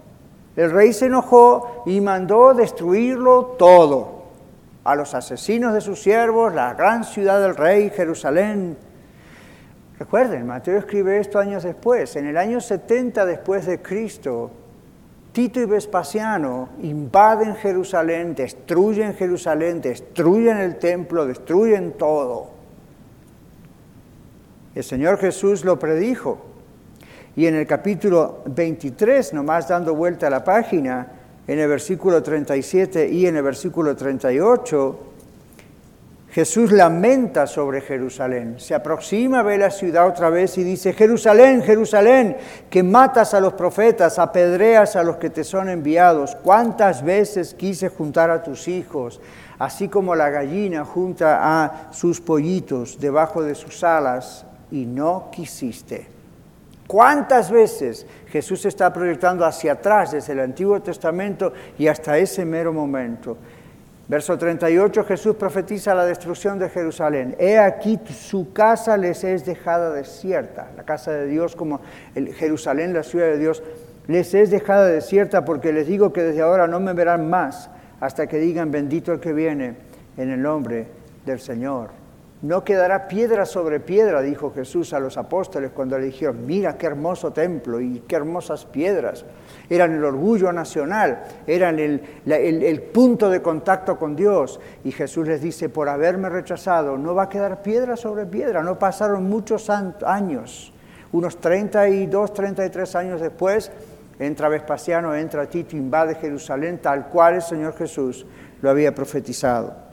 El 0.57 0.71
rey 0.71 0.95
se 0.95 1.05
enojó 1.05 1.83
y 1.85 2.01
mandó 2.01 2.55
destruirlo 2.55 3.57
todo. 3.59 4.23
A 4.85 4.95
los 4.95 5.15
asesinos 5.15 5.75
de 5.75 5.83
sus 5.83 6.01
siervos, 6.01 6.55
la 6.55 6.73
gran 6.73 7.05
ciudad 7.05 7.43
del 7.43 7.55
rey, 7.55 7.91
Jerusalén. 7.91 8.79
Recuerden, 9.99 10.47
Mateo 10.47 10.79
escribe 10.79 11.19
esto 11.19 11.39
años 11.39 11.63
después. 11.63 12.17
En 12.17 12.25
el 12.27 12.39
año 12.39 12.59
70 12.59 13.27
después 13.27 13.67
de 13.67 13.83
Cristo, 13.83 14.51
Tito 15.33 15.61
y 15.61 15.67
Vespasiano 15.67 16.71
invaden 16.81 17.55
Jerusalén, 17.57 18.35
destruyen 18.35 19.13
Jerusalén, 19.13 19.83
destruyen 19.83 20.57
el 20.57 20.79
templo, 20.79 21.27
destruyen 21.27 21.93
todo. 21.99 22.50
El 24.75 24.85
Señor 24.85 25.19
Jesús 25.19 25.65
lo 25.65 25.79
predijo. 25.79 26.39
Y 27.35 27.47
en 27.47 27.55
el 27.57 27.67
capítulo 27.67 28.43
23, 28.47 29.33
nomás 29.35 29.69
dando 29.69 29.95
vuelta 29.95 30.29
a 30.29 30.31
la 30.31 30.45
página, 30.45 31.07
en 31.47 31.59
el 31.59 31.69
versículo 31.69 32.23
37 32.23 33.09
y 33.09 33.27
en 33.27 33.37
el 33.37 33.43
versículo 33.43 33.97
38, 33.97 34.99
Jesús 36.31 36.71
lamenta 36.71 37.49
sobre 37.49 37.81
Jerusalén. 37.81 38.55
Se 38.59 38.73
aproxima, 38.73 39.43
ve 39.43 39.59
la 39.59 39.71
ciudad 39.71 40.07
otra 40.07 40.31
vez 40.31 40.57
y 40.59 40.63
dice, 40.63 40.93
Jerusalén, 40.93 41.63
Jerusalén, 41.63 42.37
que 42.69 42.85
matas 42.85 43.35
a 43.35 43.41
los 43.41 43.55
profetas, 43.55 44.21
apedreas 44.21 44.95
a 44.95 45.03
los 45.03 45.17
que 45.17 45.31
te 45.31 45.43
son 45.43 45.69
enviados. 45.69 46.37
¿Cuántas 46.37 47.03
veces 47.03 47.55
quise 47.55 47.89
juntar 47.89 48.31
a 48.31 48.45
tus 48.45 48.69
hijos, 48.69 49.21
así 49.59 49.89
como 49.89 50.15
la 50.15 50.31
gallina 50.31 50.85
junta 50.85 51.41
a 51.43 51.93
sus 51.93 52.21
pollitos 52.21 53.01
debajo 53.01 53.43
de 53.43 53.57
sus 53.57 53.83
alas, 53.83 54.47
y 54.71 54.87
no 54.87 55.29
quisiste? 55.31 56.07
¿Cuántas 56.87 57.51
veces 57.51 58.05
Jesús 58.29 58.65
está 58.67 58.93
proyectando 58.93 59.45
hacia 59.45 59.73
atrás 59.73 60.11
desde 60.11 60.33
el 60.33 60.41
Antiguo 60.41 60.81
Testamento 60.83 61.53
y 61.79 61.87
hasta 61.87 62.19
ese 62.19 62.45
mero 62.45 62.73
momento? 62.73 63.37
Verso 64.09 64.37
38, 64.37 65.05
Jesús 65.05 65.37
profetiza 65.37 65.95
la 65.95 66.05
destrucción 66.05 66.59
de 66.59 66.69
Jerusalén. 66.69 67.37
He 67.39 67.61
aquí 67.61 67.97
su 68.13 68.53
casa 68.53 68.97
les 68.97 69.23
es 69.23 69.47
dejada 69.47 69.93
desierta. 69.93 70.73
La 70.77 70.83
casa 70.83 71.13
de 71.13 71.29
Dios 71.29 71.55
como 71.55 71.81
Jerusalén, 72.35 72.93
la 72.93 73.05
ciudad 73.05 73.27
de 73.27 73.39
Dios, 73.39 73.63
les 74.09 74.35
es 74.35 74.51
dejada 74.51 74.89
desierta 74.89 75.45
porque 75.45 75.73
les 75.73 75.87
digo 75.87 76.13
que 76.13 76.25
desde 76.25 76.43
ahora 76.43 76.67
no 76.67 76.81
me 76.81 76.93
verán 76.93 77.31
más 77.31 77.71
hasta 78.01 78.27
que 78.27 78.39
digan 78.39 78.73
bendito 78.73 79.13
el 79.13 79.21
que 79.21 79.33
viene 79.33 79.77
en 80.17 80.31
el 80.31 80.43
nombre 80.43 80.89
del 81.25 81.39
Señor. 81.39 82.00
No 82.43 82.65
quedará 82.65 83.07
piedra 83.07 83.45
sobre 83.45 83.81
piedra, 83.81 84.23
dijo 84.23 84.51
Jesús 84.51 84.95
a 84.95 85.01
los 85.01 85.19
apóstoles 85.19 85.73
cuando 85.73 85.99
le 85.99 86.07
dijeron, 86.07 86.47
mira 86.47 86.79
qué 86.79 86.87
hermoso 86.87 87.35
templo 87.35 87.83
y 87.83 88.03
qué 88.09 88.17
hermosas 88.17 88.65
piedras. 88.65 89.27
Eran 89.69 89.93
el 89.93 90.03
orgullo 90.03 90.51
nacional, 90.51 91.23
eran 91.47 91.79
el, 91.79 92.01
el, 92.25 92.83
punto 92.83 93.29
de 93.29 93.43
contacto 93.43 93.99
con 93.99 94.17
Dios. 94.17 94.59
Y 94.85 94.93
Jesús 94.93 95.29
les 95.29 95.43
dice, 95.43 95.69
por 95.69 95.91
haberme 95.91 96.31
rechazado, 96.31 96.97
no 96.97 97.15
va 97.15 97.25
a 97.25 97.29
quedar 97.29 97.61
piedra 97.61 97.99
sobre 97.99 98.25
piedra. 98.25 98.63
No 98.63 98.79
pasaron 98.79 99.25
muchos 99.25 99.69
años, 99.69 100.73
unos 101.13 101.39
32, 101.43 102.33
33 102.33 102.97
años 102.97 103.21
después, 103.21 103.71
entra 104.19 104.49
Vespasiano, 104.49 105.15
entra 105.15 105.45
Tito, 105.45 105.77
invade 105.77 106.15
Jerusalén, 106.15 106.79
tal 106.79 107.11
cual 107.11 107.35
el 107.35 107.43
Señor 107.43 107.77
Jesús 107.77 108.25
lo 108.63 108.71
había 108.71 108.95
profetizado. 108.95 109.90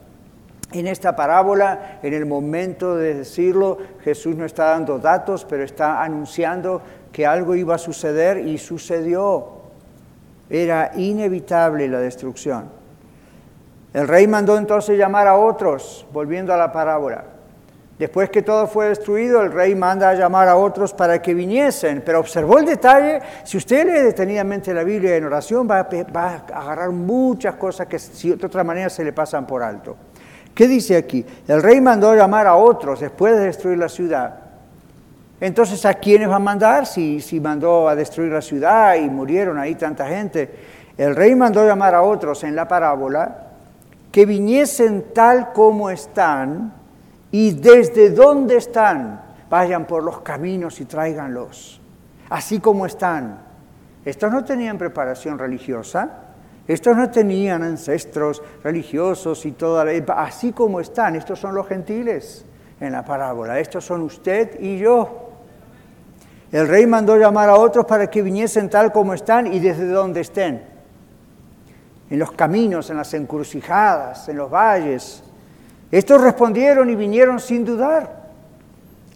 En 0.72 0.86
esta 0.86 1.16
parábola, 1.16 1.98
en 2.02 2.12
el 2.12 2.26
momento 2.26 2.94
de 2.96 3.14
decirlo, 3.14 3.78
Jesús 4.04 4.36
no 4.36 4.44
está 4.44 4.66
dando 4.66 4.98
datos, 4.98 5.46
pero 5.48 5.64
está 5.64 6.02
anunciando 6.02 6.82
que 7.10 7.26
algo 7.26 7.54
iba 7.54 7.74
a 7.74 7.78
suceder 7.78 8.38
y 8.46 8.58
sucedió. 8.58 9.58
Era 10.50 10.92
inevitable 10.96 11.88
la 11.88 12.00
destrucción. 12.00 12.70
El 13.94 14.06
rey 14.06 14.26
mandó 14.26 14.58
entonces 14.58 14.98
llamar 14.98 15.26
a 15.26 15.36
otros, 15.36 16.06
volviendo 16.12 16.52
a 16.52 16.58
la 16.58 16.70
parábola. 16.70 17.24
Después 17.98 18.30
que 18.30 18.42
todo 18.42 18.68
fue 18.68 18.90
destruido, 18.90 19.42
el 19.42 19.50
rey 19.50 19.74
manda 19.74 20.10
a 20.10 20.14
llamar 20.14 20.46
a 20.48 20.56
otros 20.56 20.92
para 20.92 21.20
que 21.20 21.34
viniesen, 21.34 22.02
pero 22.06 22.20
observó 22.20 22.58
el 22.58 22.66
detalle. 22.66 23.20
Si 23.42 23.56
usted 23.56 23.86
lee 23.86 24.04
detenidamente 24.04 24.72
la 24.72 24.84
Biblia 24.84 25.16
en 25.16 25.24
oración, 25.24 25.68
va 25.68 25.78
a, 25.80 26.60
agarrar 26.60 26.90
muchas 26.90 27.56
cosas 27.56 27.88
que 27.88 27.98
de 28.36 28.46
otra 28.46 28.62
manera 28.62 28.88
se 28.88 29.02
le 29.02 29.12
pasan 29.12 29.46
por 29.46 29.64
alto. 29.64 29.96
¿Qué 30.58 30.66
dice 30.66 30.96
aquí? 30.96 31.24
El 31.46 31.62
rey 31.62 31.80
mandó 31.80 32.12
llamar 32.16 32.48
a 32.48 32.56
otros 32.56 32.98
después 32.98 33.32
de 33.36 33.44
destruir 33.44 33.78
la 33.78 33.88
ciudad. 33.88 34.40
Entonces, 35.40 35.86
¿a 35.86 35.94
quiénes 35.94 36.28
va 36.28 36.34
a 36.34 36.40
mandar 36.40 36.84
si, 36.84 37.20
si 37.20 37.38
mandó 37.38 37.88
a 37.88 37.94
destruir 37.94 38.32
la 38.32 38.42
ciudad 38.42 38.96
y 38.96 39.08
murieron 39.08 39.56
ahí 39.56 39.76
tanta 39.76 40.08
gente? 40.08 40.52
El 40.96 41.14
rey 41.14 41.36
mandó 41.36 41.64
llamar 41.64 41.94
a 41.94 42.02
otros 42.02 42.42
en 42.42 42.56
la 42.56 42.66
parábola 42.66 43.50
que 44.10 44.26
viniesen 44.26 45.14
tal 45.14 45.52
como 45.52 45.90
están 45.90 46.72
y 47.30 47.52
desde 47.52 48.10
donde 48.10 48.56
están 48.56 49.22
vayan 49.48 49.86
por 49.86 50.02
los 50.02 50.22
caminos 50.22 50.80
y 50.80 50.86
tráiganlos, 50.86 51.80
así 52.30 52.58
como 52.58 52.84
están. 52.84 53.38
Estos 54.04 54.32
no 54.32 54.44
tenían 54.44 54.76
preparación 54.76 55.38
religiosa, 55.38 56.27
estos 56.68 56.94
no 56.94 57.10
tenían 57.10 57.62
ancestros 57.62 58.42
religiosos 58.62 59.46
y 59.46 59.52
toda 59.52 59.86
la... 59.86 59.92
Así 60.18 60.52
como 60.52 60.80
están, 60.80 61.16
estos 61.16 61.40
son 61.40 61.54
los 61.54 61.66
gentiles 61.66 62.44
en 62.78 62.92
la 62.92 63.04
parábola, 63.04 63.58
estos 63.58 63.86
son 63.86 64.02
usted 64.02 64.60
y 64.60 64.78
yo. 64.78 65.30
El 66.52 66.68
rey 66.68 66.86
mandó 66.86 67.16
llamar 67.16 67.48
a 67.48 67.56
otros 67.56 67.86
para 67.86 68.08
que 68.08 68.20
viniesen 68.20 68.68
tal 68.68 68.92
como 68.92 69.14
están 69.14 69.46
y 69.46 69.60
desde 69.60 69.86
donde 69.86 70.20
estén. 70.20 70.62
En 72.10 72.18
los 72.18 72.32
caminos, 72.32 72.90
en 72.90 72.98
las 72.98 73.12
encrucijadas, 73.14 74.28
en 74.28 74.36
los 74.36 74.50
valles. 74.50 75.22
Estos 75.90 76.20
respondieron 76.20 76.90
y 76.90 76.96
vinieron 76.96 77.40
sin 77.40 77.64
dudar. 77.64 78.28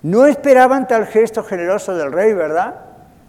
No 0.02 0.24
esperaban 0.24 0.88
tal 0.88 1.06
gesto 1.06 1.44
generoso 1.44 1.94
del 1.94 2.12
rey, 2.12 2.32
¿verdad? 2.32 2.80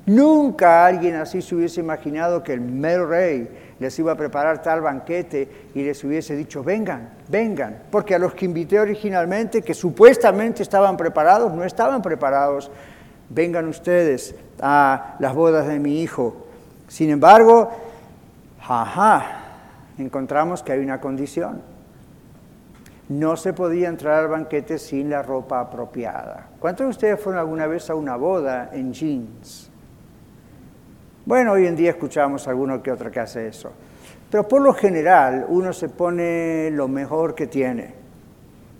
Nunca 0.06 0.86
alguien 0.86 1.16
así 1.16 1.42
se 1.42 1.56
hubiese 1.56 1.80
imaginado 1.80 2.42
que 2.42 2.54
el 2.54 2.62
mero 2.62 3.08
rey 3.08 3.50
les 3.80 3.98
iba 4.00 4.12
a 4.12 4.16
preparar 4.16 4.62
tal 4.62 4.82
banquete 4.82 5.70
y 5.74 5.84
les 5.84 6.04
hubiese 6.04 6.36
dicho, 6.36 6.64
vengan, 6.64 7.10
vengan, 7.28 7.84
porque 7.92 8.16
a 8.16 8.20
los 8.20 8.34
que 8.34 8.46
invité 8.46 8.80
originalmente, 8.80 9.62
que 9.62 9.74
supuestamente 9.74 10.64
estaban 10.64 10.98
preparados, 10.98 11.54
no 11.54 11.64
estaban 11.64 12.02
preparados, 12.02 12.72
vengan 13.30 13.68
ustedes 13.68 14.36
a 14.62 15.16
las 15.20 15.34
bodas 15.34 15.68
de 15.68 15.80
mi 15.80 16.02
hijo. 16.02 16.46
Sin 16.88 17.10
embargo, 17.10 17.72
jaja, 18.62 19.26
encontramos 19.98 20.64
que 20.64 20.72
hay 20.72 20.80
una 20.80 21.02
condición. 21.02 21.62
No 23.10 23.36
se 23.36 23.54
podía 23.54 23.90
entrar 23.90 24.24
al 24.24 24.30
banquete 24.30 24.78
sin 24.78 25.10
la 25.10 25.22
ropa 25.22 25.60
apropiada. 25.60 26.48
¿Cuántos 26.60 26.86
de 26.86 26.92
ustedes 26.92 27.20
fueron 27.20 27.40
alguna 27.40 27.68
vez 27.68 27.90
a 27.90 27.96
una 27.96 28.16
boda 28.16 28.70
en 28.72 28.94
jeans? 28.94 29.73
Bueno, 31.26 31.54
hoy 31.54 31.68
en 31.68 31.78
día 31.78 31.92
escuchamos 31.92 32.46
a 32.48 32.52
alguno 32.52 32.84
que 32.84 32.92
otro 32.92 33.10
que 33.10 33.22
hace 33.22 33.48
eso. 33.48 33.72
Pero 34.30 34.46
por 34.46 34.62
lo 34.62 34.74
general 34.74 35.46
uno 35.48 35.72
se 35.72 35.88
pone 35.88 36.70
lo 36.72 36.90
mejor 36.90 37.34
que 37.34 37.48
tiene. 37.48 37.94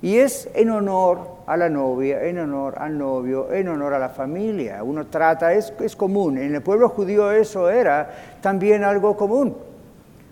Y 0.02 0.18
es 0.18 0.50
en 0.54 0.70
honor 0.70 1.38
a 1.48 1.56
la 1.56 1.70
novia, 1.70 2.22
en 2.26 2.40
honor 2.40 2.76
al 2.78 2.98
novio, 2.98 3.50
en 3.54 3.70
honor 3.70 3.94
a 3.94 4.00
la 4.00 4.10
familia. 4.10 4.84
Uno 4.84 5.06
trata, 5.08 5.54
es, 5.54 5.74
es 5.80 5.96
común. 5.96 6.38
En 6.38 6.54
el 6.54 6.62
pueblo 6.62 6.90
judío 6.90 7.32
eso 7.32 7.70
era 7.70 8.10
también 8.42 8.84
algo 8.84 9.16
común. 9.16 9.56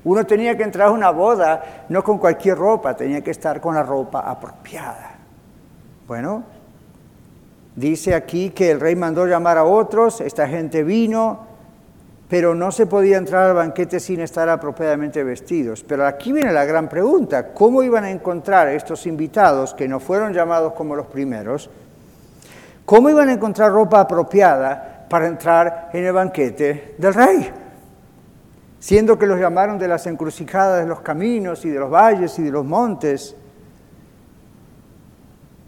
Uno 0.03 0.25
tenía 0.25 0.57
que 0.57 0.63
entrar 0.63 0.89
a 0.89 0.91
una 0.91 1.11
boda 1.11 1.85
no 1.87 2.03
con 2.03 2.17
cualquier 2.17 2.57
ropa, 2.57 2.93
tenía 2.93 3.21
que 3.21 3.31
estar 3.31 3.61
con 3.61 3.73
la 3.73 3.83
ropa 3.83 4.19
apropiada. 4.29 5.15
Bueno, 6.07 6.43
dice 7.73 8.15
aquí 8.15 8.49
que 8.49 8.71
el 8.71 8.81
rey 8.81 8.97
mandó 8.97 9.25
llamar 9.25 9.57
a 9.57 9.63
otros, 9.63 10.19
esta 10.19 10.47
gente 10.47 10.83
vino, 10.83 11.50
pero 12.31 12.55
no 12.55 12.71
se 12.71 12.85
podía 12.85 13.17
entrar 13.17 13.49
al 13.49 13.55
banquete 13.55 13.99
sin 13.99 14.21
estar 14.21 14.47
apropiadamente 14.47 15.21
vestidos. 15.21 15.83
Pero 15.83 16.07
aquí 16.07 16.31
viene 16.31 16.53
la 16.53 16.63
gran 16.63 16.87
pregunta, 16.87 17.47
¿cómo 17.49 17.83
iban 17.83 18.05
a 18.05 18.09
encontrar 18.09 18.69
estos 18.69 19.05
invitados 19.05 19.73
que 19.73 19.85
no 19.85 19.99
fueron 19.99 20.31
llamados 20.31 20.71
como 20.71 20.95
los 20.95 21.07
primeros? 21.07 21.69
¿Cómo 22.85 23.09
iban 23.09 23.27
a 23.27 23.33
encontrar 23.33 23.73
ropa 23.73 23.99
apropiada 23.99 25.07
para 25.09 25.27
entrar 25.27 25.89
en 25.91 26.05
el 26.05 26.13
banquete 26.13 26.95
del 26.97 27.13
rey? 27.13 27.51
Siendo 28.79 29.19
que 29.19 29.27
los 29.27 29.37
llamaron 29.37 29.77
de 29.77 29.89
las 29.89 30.07
encrucijadas 30.07 30.83
de 30.83 30.87
los 30.87 31.01
caminos 31.01 31.65
y 31.65 31.69
de 31.69 31.79
los 31.79 31.91
valles 31.91 32.39
y 32.39 32.43
de 32.43 32.51
los 32.51 32.63
montes. 32.63 33.35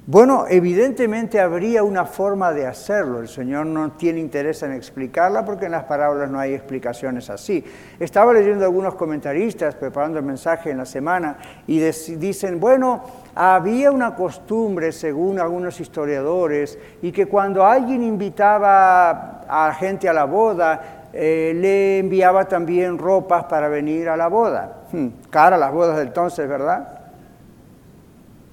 Bueno, 0.06 0.48
evidentemente 0.50 1.40
habría 1.40 1.82
una 1.82 2.04
forma 2.04 2.52
de 2.52 2.68
hacerlo. 2.68 3.22
El 3.22 3.30
Señor 3.30 3.68
no 3.68 3.94
tiene 3.94 4.20
interés 4.20 4.62
en 4.62 4.74
explicarla 4.74 5.46
porque 5.46 5.68
en 5.68 5.72
las 5.72 5.86
parábolas 5.86 6.30
no 6.30 6.40
hay 6.40 6.54
explicaciones 6.54 7.30
así. 7.30 7.64
Estaba 7.98 8.34
leyendo 8.34 8.66
algunos 8.66 8.96
comentaristas 8.96 9.76
preparando 9.76 10.20
el 10.20 10.26
mensaje 10.26 10.72
en 10.72 10.80
la 10.80 10.86
semana 10.86 11.38
y 11.68 11.80
dicen, 11.80 12.60
bueno, 12.60 13.02
había 13.34 13.92
una 13.92 14.14
costumbre, 14.14 14.92
según 14.92 15.40
algunos 15.40 15.80
historiadores, 15.80 16.78
y 17.02 17.14
que 17.14 17.28
cuando 17.28 17.66
alguien 17.66 18.04
invitaba 18.04 19.46
a 19.48 19.74
gente 19.74 20.10
a 20.10 20.14
la 20.14 20.26
boda, 20.26 21.08
eh, 21.14 21.54
le 21.56 22.00
enviaba 22.00 22.46
también 22.46 22.98
ropas 22.98 23.46
para 23.46 23.70
venir 23.70 24.10
a 24.10 24.18
la 24.18 24.28
boda. 24.28 24.82
Hmm, 24.92 25.08
las 25.32 25.72
bodas 25.72 25.96
del 25.96 26.08
entonces, 26.08 26.46
¿verdad? 26.46 27.03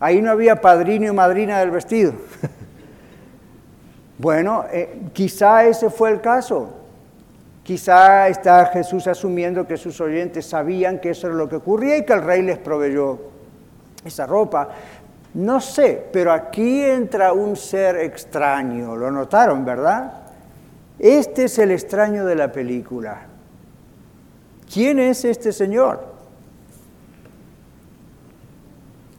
Ahí 0.00 0.22
no 0.22 0.30
había 0.30 0.56
padrino 0.56 1.06
y 1.06 1.12
madrina 1.12 1.60
del 1.60 1.70
vestido. 1.70 2.14
bueno, 4.18 4.64
eh, 4.72 5.02
quizá 5.12 5.64
ese 5.64 5.90
fue 5.90 6.10
el 6.10 6.22
caso. 6.22 6.70
Quizá 7.62 8.26
está 8.28 8.66
Jesús 8.66 9.06
asumiendo 9.06 9.66
que 9.66 9.76
sus 9.76 10.00
oyentes 10.00 10.46
sabían 10.46 10.98
que 10.98 11.10
eso 11.10 11.26
era 11.26 11.36
lo 11.36 11.48
que 11.48 11.56
ocurría 11.56 11.98
y 11.98 12.04
que 12.06 12.14
el 12.14 12.22
rey 12.22 12.40
les 12.42 12.58
proveyó 12.58 13.18
esa 14.02 14.26
ropa. 14.26 14.70
No 15.34 15.60
sé, 15.60 16.08
pero 16.10 16.32
aquí 16.32 16.82
entra 16.82 17.34
un 17.34 17.54
ser 17.54 17.96
extraño. 17.96 18.96
Lo 18.96 19.10
notaron, 19.10 19.64
¿verdad? 19.64 20.14
Este 20.98 21.44
es 21.44 21.58
el 21.58 21.70
extraño 21.70 22.24
de 22.24 22.34
la 22.34 22.50
película. 22.50 23.26
¿Quién 24.72 24.98
es 24.98 25.24
este 25.24 25.52
señor? 25.52 26.09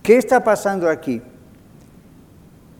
¿Qué 0.03 0.17
está 0.17 0.43
pasando 0.43 0.89
aquí? 0.89 1.21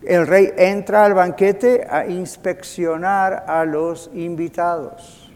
el 0.03 0.25
rey 0.25 0.51
entra 0.57 1.05
al 1.05 1.13
banquete 1.13 1.85
a 1.89 2.05
inspeccionar 2.05 3.45
a 3.47 3.65
los 3.65 4.09
invitados. 4.13 5.31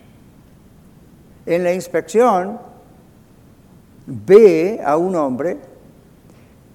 En 1.46 1.63
la 1.63 1.74
inspección 1.74 2.60
ve 4.08 4.82
a 4.84 4.98
un 4.98 5.15
hombre 5.15 5.58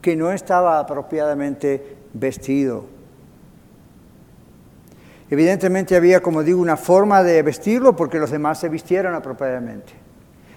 que 0.01 0.15
no 0.15 0.31
estaba 0.31 0.79
apropiadamente 0.79 1.97
vestido. 2.13 2.85
Evidentemente 5.29 5.97
había, 5.97 6.21
como 6.21 6.43
digo, 6.43 6.61
una 6.61 6.77
forma 6.77 7.23
de 7.23 7.43
vestirlo 7.43 7.95
porque 7.95 8.19
los 8.19 8.31
demás 8.31 8.59
se 8.59 8.69
vistieron 8.69 9.15
apropiadamente. 9.15 9.93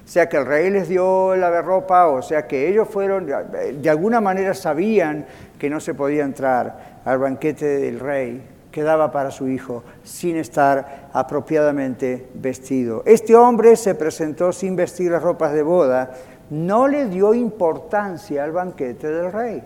Sea 0.06 0.28
que 0.28 0.38
el 0.38 0.46
rey 0.46 0.70
les 0.70 0.90
dio 0.90 1.36
la 1.36 1.62
ropa 1.62 2.08
o 2.08 2.22
sea 2.22 2.46
que 2.46 2.68
ellos 2.68 2.88
fueron, 2.90 3.26
de 3.26 3.90
alguna 3.90 4.20
manera 4.20 4.54
sabían 4.54 5.26
que 5.58 5.70
no 5.70 5.80
se 5.80 5.94
podía 5.94 6.24
entrar 6.24 7.02
al 7.06 7.20
banquete 7.20 7.66
del 7.66 8.00
rey 8.00 8.44
que 8.74 8.84
daba 8.84 9.12
para 9.12 9.30
su 9.30 9.48
hijo 9.48 9.84
sin 10.04 10.36
estar 10.36 11.10
apropiadamente 11.14 12.28
vestido. 12.34 13.04
Este 13.06 13.36
hombre 13.36 13.76
se 13.76 13.94
presentó 13.94 14.52
sin 14.52 14.76
vestir 14.76 15.12
las 15.12 15.22
ropas 15.22 15.54
de 15.54 15.62
boda, 15.62 16.12
no 16.50 16.88
le 16.88 17.06
dio 17.06 17.34
importancia 17.34 18.44
al 18.44 18.52
banquete 18.52 19.08
del 19.08 19.32
rey. 19.32 19.64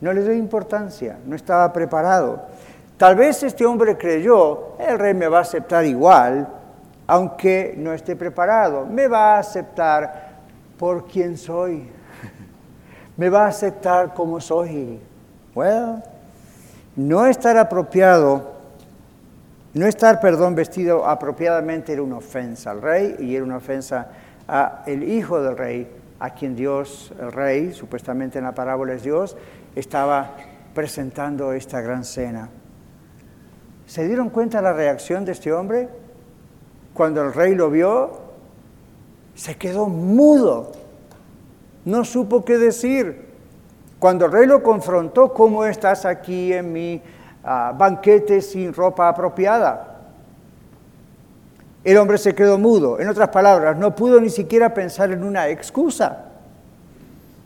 No 0.00 0.12
le 0.14 0.22
dio 0.22 0.32
importancia, 0.32 1.18
no 1.26 1.36
estaba 1.36 1.70
preparado. 1.72 2.40
Tal 2.96 3.14
vez 3.14 3.42
este 3.42 3.66
hombre 3.66 3.98
creyó, 3.98 4.76
el 4.78 4.98
rey 4.98 5.12
me 5.12 5.28
va 5.28 5.38
a 5.38 5.42
aceptar 5.42 5.84
igual, 5.84 6.48
aunque 7.10 7.74
no 7.76 7.92
esté 7.92 8.14
preparado. 8.14 8.86
Me 8.86 9.08
va 9.08 9.34
a 9.34 9.40
aceptar 9.40 10.28
por 10.78 11.08
quien 11.08 11.36
soy. 11.36 11.88
me 13.16 13.28
va 13.28 13.46
a 13.46 13.48
aceptar 13.48 14.14
como 14.14 14.40
soy. 14.40 15.00
Bueno, 15.52 16.04
no 16.94 17.26
estar 17.26 17.56
apropiado, 17.56 18.52
no 19.74 19.86
estar, 19.86 20.20
perdón, 20.20 20.54
vestido 20.54 21.04
apropiadamente 21.04 21.92
era 21.92 22.02
una 22.02 22.18
ofensa 22.18 22.70
al 22.70 22.80
rey 22.80 23.16
y 23.18 23.34
era 23.34 23.44
una 23.44 23.56
ofensa 23.56 24.06
al 24.46 25.02
hijo 25.02 25.42
del 25.42 25.58
rey, 25.58 25.92
a 26.20 26.30
quien 26.30 26.54
Dios, 26.54 27.12
el 27.20 27.32
rey, 27.32 27.72
supuestamente 27.72 28.38
en 28.38 28.44
la 28.44 28.54
parábola 28.54 28.92
es 28.92 29.02
Dios, 29.02 29.36
estaba 29.74 30.36
presentando 30.74 31.52
esta 31.54 31.80
gran 31.80 32.04
cena. 32.04 32.50
¿Se 33.86 34.06
dieron 34.06 34.30
cuenta 34.30 34.62
la 34.62 34.72
reacción 34.72 35.24
de 35.24 35.32
este 35.32 35.52
hombre? 35.52 35.88
Cuando 36.94 37.22
el 37.22 37.32
rey 37.32 37.54
lo 37.54 37.70
vio, 37.70 38.10
se 39.34 39.56
quedó 39.56 39.86
mudo, 39.86 40.72
no 41.84 42.04
supo 42.04 42.44
qué 42.44 42.58
decir. 42.58 43.30
Cuando 43.98 44.26
el 44.26 44.32
rey 44.32 44.46
lo 44.46 44.62
confrontó, 44.62 45.32
¿cómo 45.32 45.64
estás 45.64 46.04
aquí 46.04 46.52
en 46.52 46.72
mi 46.72 47.02
ah, 47.44 47.74
banquete 47.76 48.40
sin 48.40 48.72
ropa 48.72 49.08
apropiada? 49.08 49.98
El 51.82 51.96
hombre 51.96 52.18
se 52.18 52.34
quedó 52.34 52.58
mudo. 52.58 53.00
En 53.00 53.08
otras 53.08 53.28
palabras, 53.28 53.76
no 53.76 53.94
pudo 53.94 54.20
ni 54.20 54.30
siquiera 54.30 54.74
pensar 54.74 55.10
en 55.12 55.24
una 55.24 55.48
excusa 55.48 56.26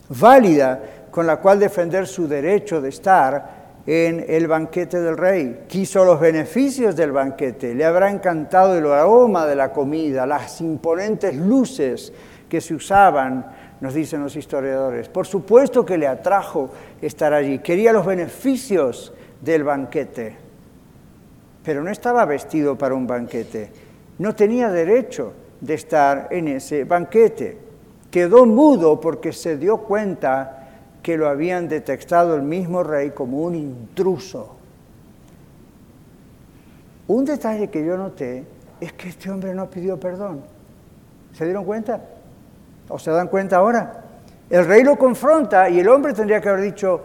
válida 0.09 0.81
con 1.11 1.27
la 1.27 1.37
cual 1.37 1.61
defender 1.61 2.07
su 2.07 2.27
derecho 2.27 2.81
de 2.81 2.89
estar 2.89 3.64
en 3.87 4.25
el 4.29 4.47
banquete 4.47 5.01
del 5.01 5.17
rey. 5.17 5.65
Quiso 5.69 6.05
los 6.05 6.21
beneficios 6.21 6.97
del 6.97 7.13
banquete, 7.13 7.75
le 7.75 7.85
habrá 7.85 8.11
encantado 8.11 8.77
el 8.77 8.87
aroma 8.87 9.47
de 9.47 9.57
la 9.57 9.73
comida, 9.73 10.27
las 10.27 10.61
imponentes 10.61 11.37
luces 11.37 12.13
que 12.49 12.61
se 12.61 12.75
usaban, 12.75 13.47
nos 13.81 13.95
dicen 13.95 14.23
los 14.23 14.37
historiadores. 14.37 15.09
Por 15.09 15.27
supuesto 15.27 15.85
que 15.85 15.99
le 15.99 16.07
atrajo 16.07 16.71
estar 17.03 17.33
allí, 17.33 17.59
quería 17.59 17.93
los 17.93 18.07
beneficios 18.07 19.13
del 19.41 19.65
banquete, 19.65 20.37
pero 21.63 21.83
no 21.83 21.91
estaba 21.91 22.25
vestido 22.25 22.79
para 22.79 22.95
un 22.95 23.07
banquete, 23.07 23.71
no 24.19 24.35
tenía 24.35 24.71
derecho 24.71 25.33
de 25.61 25.75
estar 25.75 26.29
en 26.31 26.49
ese 26.49 26.85
banquete. 26.85 27.59
Quedó 28.11 28.47
mudo 28.47 29.01
porque 29.01 29.33
se 29.33 29.57
dio 29.57 29.79
cuenta 29.79 30.64
que 31.05 31.19
lo 31.19 31.29
habían 31.29 31.69
detectado 31.69 32.35
el 32.35 32.41
mismo 32.41 32.83
rey 32.83 33.11
como 33.11 33.43
un 33.43 33.55
intruso. 33.55 34.57
Un 37.07 37.27
detalle 37.27 37.69
que 37.69 37.85
yo 37.85 37.99
noté 37.99 38.47
es 38.81 38.95
que 38.95 39.11
este 39.11 39.31
hombre 39.31 39.55
no 39.55 39.69
pidió 39.69 40.01
perdón. 40.01 40.41
¿Se 41.35 41.45
dieron 41.45 41.67
cuenta? 41.67 42.01
¿O 42.89 42.99
se 42.99 43.11
dan 43.11 43.29
cuenta 43.29 43.57
ahora? 43.57 44.03
El 44.49 44.65
rey 44.65 44.83
lo 44.83 44.97
confronta 44.97 45.69
y 45.69 45.79
el 45.79 45.91
hombre 45.91 46.15
tendría 46.15 46.41
que 46.41 46.49
haber 46.49 46.63
dicho, 46.63 47.03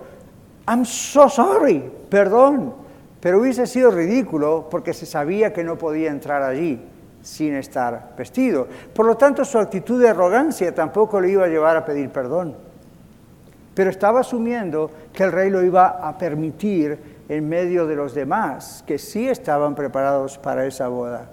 I'm 0.66 0.86
so 0.86 1.28
sorry, 1.28 1.92
perdón. 2.10 2.74
Pero 3.20 3.42
hubiese 3.42 3.68
sido 3.68 3.92
ridículo 3.92 4.70
porque 4.72 4.94
se 4.94 5.06
sabía 5.06 5.52
que 5.52 5.66
no 5.66 5.78
podía 5.78 6.10
entrar 6.10 6.42
allí 6.42 6.82
sin 7.22 7.54
estar 7.54 8.14
vestido. 8.18 8.66
Por 8.94 9.06
lo 9.06 9.18
tanto, 9.18 9.44
su 9.44 9.60
actitud 9.60 10.02
de 10.02 10.08
arrogancia 10.08 10.74
tampoco 10.74 11.20
le 11.20 11.32
iba 11.32 11.44
a 11.44 11.50
llevar 11.50 11.76
a 11.76 11.84
pedir 11.84 12.10
perdón 12.12 12.69
pero 13.80 13.92
estaba 13.92 14.20
asumiendo 14.20 14.92
que 15.14 15.24
el 15.24 15.32
rey 15.32 15.50
lo 15.50 15.64
iba 15.64 16.06
a 16.06 16.18
permitir 16.18 17.00
en 17.30 17.48
medio 17.48 17.88
de 17.88 17.96
los 17.96 18.14
demás, 18.14 18.84
que 18.86 18.98
sí 18.98 19.30
estaban 19.30 19.74
preparados 19.74 20.38
para 20.38 20.66
esa 20.66 20.90
boda. 20.90 21.30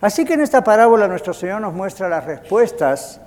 Así 0.00 0.24
que 0.24 0.34
en 0.34 0.42
esta 0.42 0.62
parábola 0.62 1.08
nuestro 1.08 1.34
Señor 1.34 1.60
nos 1.60 1.74
muestra 1.74 2.08
las 2.08 2.24
respuestas 2.24 3.20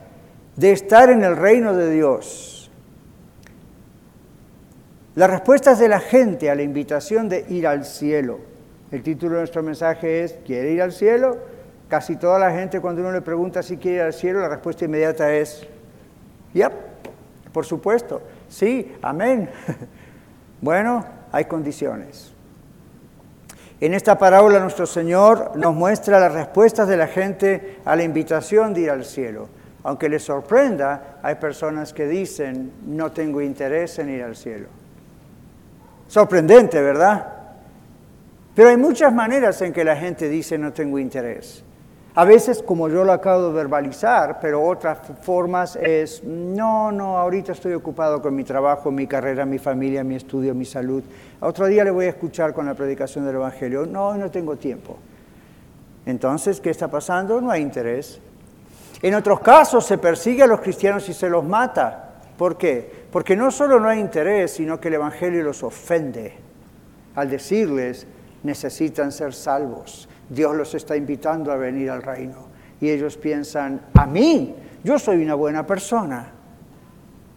de 0.55 0.71
estar 0.71 1.09
en 1.09 1.21
el 1.25 1.35
reino 1.35 1.73
de 1.73 1.91
Dios. 1.91 2.71
Las 5.15 5.29
respuestas 5.29 5.77
de 5.77 5.89
la 5.89 5.99
gente 5.99 6.49
a 6.49 6.55
la 6.55 6.63
invitación 6.63 7.27
de 7.27 7.45
ir 7.49 7.67
al 7.67 7.83
cielo. 7.83 8.39
El 8.89 9.03
título 9.03 9.33
de 9.33 9.39
nuestro 9.39 9.63
mensaje 9.63 10.23
es, 10.23 10.39
¿quiere 10.45 10.71
ir 10.71 10.81
al 10.81 10.93
cielo? 10.93 11.39
Casi 11.89 12.15
toda 12.15 12.39
la 12.39 12.51
gente 12.51 12.79
cuando 12.79 13.01
uno 13.01 13.11
le 13.11 13.21
pregunta 13.21 13.61
si 13.61 13.75
quiere 13.75 13.97
ir 13.97 14.03
al 14.03 14.13
cielo, 14.13 14.39
la 14.39 14.47
respuesta 14.47 14.85
inmediata 14.85 15.29
es, 15.33 15.67
yep, 16.53 16.88
por 17.53 17.65
supuesto, 17.65 18.21
sí, 18.47 18.95
amén. 19.01 19.49
Bueno, 20.61 21.05
hay 21.31 21.45
condiciones. 21.45 22.33
En 23.79 23.93
esta 23.93 24.17
parábola 24.17 24.59
nuestro 24.59 24.85
Señor 24.85 25.53
nos 25.55 25.73
muestra 25.73 26.19
las 26.19 26.33
respuestas 26.33 26.85
de 26.89 26.97
la 26.97 27.07
gente 27.07 27.77
a 27.85 27.95
la 27.95 28.03
invitación 28.03 28.73
de 28.73 28.81
ir 28.81 28.91
al 28.91 29.05
cielo. 29.05 29.47
Aunque 29.83 30.09
les 30.09 30.23
sorprenda, 30.23 31.19
hay 31.23 31.35
personas 31.35 31.93
que 31.93 32.05
dicen, 32.05 32.73
no 32.85 33.13
tengo 33.13 33.41
interés 33.41 33.97
en 33.99 34.09
ir 34.09 34.23
al 34.23 34.35
cielo. 34.35 34.67
Sorprendente, 36.09 36.81
¿verdad? 36.81 37.33
Pero 38.53 38.69
hay 38.69 38.77
muchas 38.77 39.13
maneras 39.13 39.61
en 39.61 39.71
que 39.71 39.85
la 39.85 39.95
gente 39.95 40.27
dice, 40.27 40.57
no 40.57 40.73
tengo 40.73 40.99
interés. 40.99 41.63
A 42.15 42.25
veces, 42.25 42.63
como 42.63 42.89
yo 42.89 43.03
lo 43.03 43.13
acabo 43.13 43.47
de 43.47 43.53
verbalizar, 43.53 44.39
pero 44.41 44.63
otras 44.63 44.97
formas 45.21 45.75
es, 45.75 46.23
no, 46.23 46.91
no, 46.91 47.17
ahorita 47.17 47.51
estoy 47.51 47.73
ocupado 47.73 48.19
con 48.21 48.35
mi 48.35 48.43
trabajo, 48.43 48.89
mi 48.89 49.05
carrera, 49.05 49.45
mi 49.45 49.59
familia, 49.59 50.03
mi 50.03 50.15
estudio, 50.15 50.55
mi 50.55 50.65
salud. 50.65 51.03
Otro 51.39 51.67
día 51.67 51.83
le 51.83 51.91
voy 51.91 52.05
a 52.05 52.09
escuchar 52.09 52.53
con 52.53 52.65
la 52.65 52.73
predicación 52.73 53.25
del 53.25 53.35
Evangelio. 53.35 53.85
No, 53.85 54.15
no 54.15 54.31
tengo 54.31 54.55
tiempo. 54.55 54.97
Entonces, 56.05 56.59
¿qué 56.59 56.71
está 56.71 56.87
pasando? 56.87 57.39
No 57.41 57.51
hay 57.51 57.61
interés. 57.61 58.19
En 59.03 59.13
otros 59.13 59.39
casos 59.41 59.85
se 59.85 59.99
persigue 59.99 60.41
a 60.41 60.47
los 60.47 60.61
cristianos 60.61 61.07
y 61.09 61.13
se 61.13 61.29
los 61.29 61.45
mata. 61.45 62.21
¿Por 62.37 62.57
qué? 62.57 63.05
Porque 63.11 63.35
no 63.35 63.51
solo 63.51 63.79
no 63.79 63.87
hay 63.87 63.99
interés, 63.99 64.51
sino 64.51 64.79
que 64.79 64.87
el 64.87 64.95
Evangelio 64.95 65.43
los 65.43 65.61
ofende 65.61 66.33
al 67.13 67.29
decirles 67.29 68.07
necesitan 68.41 69.11
ser 69.11 69.33
salvos 69.33 70.08
Dios 70.29 70.55
los 70.55 70.73
está 70.75 70.95
invitando 70.95 71.51
a 71.51 71.55
venir 71.55 71.89
al 71.89 72.03
reino. 72.03 72.47
Y 72.79 72.89
ellos 72.89 73.17
piensan, 73.17 73.81
a 73.93 74.05
mí, 74.05 74.55
yo 74.83 74.97
soy 74.99 75.23
una 75.23 75.35
buena 75.35 75.65
persona. 75.65 76.33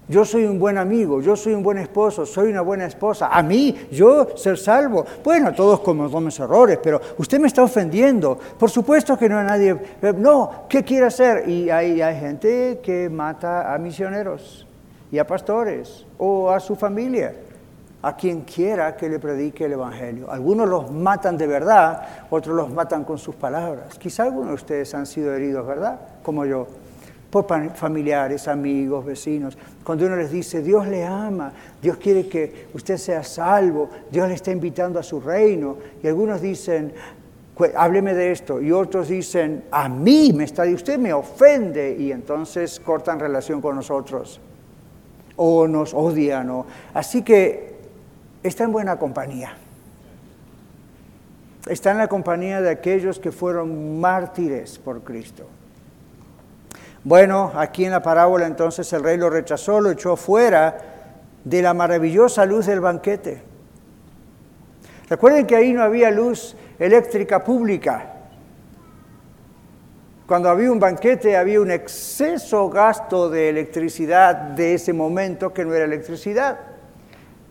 Yo 0.09 0.25
soy 0.25 0.45
un 0.45 0.59
buen 0.59 0.79
amigo, 0.79 1.23
yo 1.23 1.37
soy 1.37 1.55
un 1.55 1.63
buen 1.63 1.79
esposo, 1.79 2.27
soy 2.27 2.51
una 2.51 2.61
buena 2.61 2.87
esposa. 2.87 3.29
A 3.29 3.43
mí, 3.43 3.87
yo 3.91 4.37
ser 4.37 4.59
salvo. 4.59 5.07
Bueno, 5.25 5.55
todos 5.55 5.81
cometemos 5.81 6.39
errores, 6.39 6.79
pero 6.83 7.01
usted 7.19 7.41
me 7.41 7.47
está 7.47 7.63
ofendiendo. 7.63 8.39
Por 8.59 8.69
supuesto 8.69 9.17
que 9.17 9.29
no 9.29 9.39
hay 9.39 9.47
nadie. 9.47 9.77
No, 10.19 10.67
¿qué 10.69 10.83
quiere 10.83 11.07
hacer? 11.07 11.49
Y 11.49 11.71
hay, 11.71 12.03
hay 12.03 12.21
gente 12.21 12.81
que 12.83 13.09
mata 13.09 13.73
a 13.73 13.79
misioneros 13.79 14.67
y 15.11 15.19
a 15.19 15.27
pastores 15.27 16.05
o 16.19 16.51
a 16.51 16.61
su 16.61 16.77
familia 16.77 17.33
a 18.03 18.17
quien 18.17 18.41
quiera 18.43 18.97
que 18.97 19.09
le 19.09 19.19
predique 19.21 19.65
el 19.65 19.73
Evangelio. 19.73 20.31
Algunos 20.31 20.69
los 20.69 20.91
matan 20.91 21.39
de 21.39 21.47
verdad, 21.47 22.27
otros 22.31 22.55
los 22.57 22.71
matan 22.71 23.05
con 23.05 23.17
sus 23.17 23.37
palabras. 23.37 23.97
Quizá 23.99 24.25
algunos 24.25 24.49
de 24.49 24.55
ustedes 24.55 24.95
han 24.95 25.07
sido 25.07 25.33
heridos, 25.33 25.65
¿verdad? 25.65 26.01
Como 26.23 26.45
yo, 26.45 26.67
por 27.31 27.47
familiares, 27.75 28.47
amigos, 28.49 29.07
vecinos. 29.07 29.57
Cuando 29.85 30.05
uno 30.05 30.17
les 30.17 30.31
dice, 30.31 30.61
Dios 30.63 30.87
le 30.87 31.07
ama, 31.07 31.53
Dios 31.81 31.97
quiere 31.97 32.27
que 32.29 32.67
usted 32.75 32.99
sea 32.99 33.23
salvo, 33.23 33.89
Dios 34.11 34.29
le 34.29 34.35
está 34.35 34.51
invitando 34.51 34.99
a 34.99 35.03
su 35.03 35.19
reino. 35.19 35.77
Y 36.03 36.09
algunos 36.09 36.43
dicen, 36.43 36.93
hábleme 37.75 38.15
de 38.15 38.33
esto. 38.33 38.61
Y 38.61 38.73
otros 38.73 39.09
dicen, 39.09 39.65
a 39.71 39.89
mí 39.89 40.33
me 40.35 40.45
está, 40.45 40.65
usted 40.65 40.99
me 40.99 41.13
ofende. 41.15 41.97
Y 41.99 42.13
entonces 42.13 42.79
cortan 42.81 43.19
relación 43.19 43.63
con 43.63 43.77
nosotros. 43.77 44.41
O 45.37 45.67
nos 45.67 45.95
odian. 45.95 46.65
Así 46.93 47.23
que 47.23 47.72
está 48.43 48.65
en 48.65 48.73
buena 48.73 48.99
compañía. 48.99 49.57
Está 51.67 51.93
en 51.93 51.99
la 51.99 52.09
compañía 52.09 52.61
de 52.61 52.71
aquellos 52.71 53.19
que 53.19 53.31
fueron 53.31 54.01
mártires 54.01 54.79
por 54.79 55.03
Cristo. 55.03 55.47
Bueno, 57.05 57.53
aquí 57.55 57.85
en 57.85 57.93
la 57.93 58.03
parábola 58.03 58.47
entonces 58.47 58.93
el 58.93 59.03
rey 59.03 59.17
lo 59.17 59.31
rechazó, 59.31 59.81
lo 59.81 59.91
echó 59.91 60.17
fuera 60.17 60.77
de 61.45 61.63
la 61.63 61.75
maravillosa 61.75 62.45
luz 62.47 62.67
del 62.67 62.81
banquete. 62.81 63.43
Recuerden 65.09 65.47
que 65.47 65.57
ahí 65.57 65.73
no 65.73 65.83
había 65.83 66.11
luz 66.11 66.57
eléctrica 66.79 67.43
pública. 67.45 68.07
Cuando 70.27 70.49
había 70.49 70.71
un 70.71 70.81
banquete 70.81 71.37
había 71.37 71.61
un 71.61 71.71
exceso 71.71 72.71
gasto 72.71 73.29
de 73.29 73.51
electricidad 73.51 74.35
de 74.35 74.75
ese 74.75 74.93
momento 74.93 75.53
que 75.53 75.65
no 75.65 75.75
era 75.75 75.85
electricidad. 75.85 76.72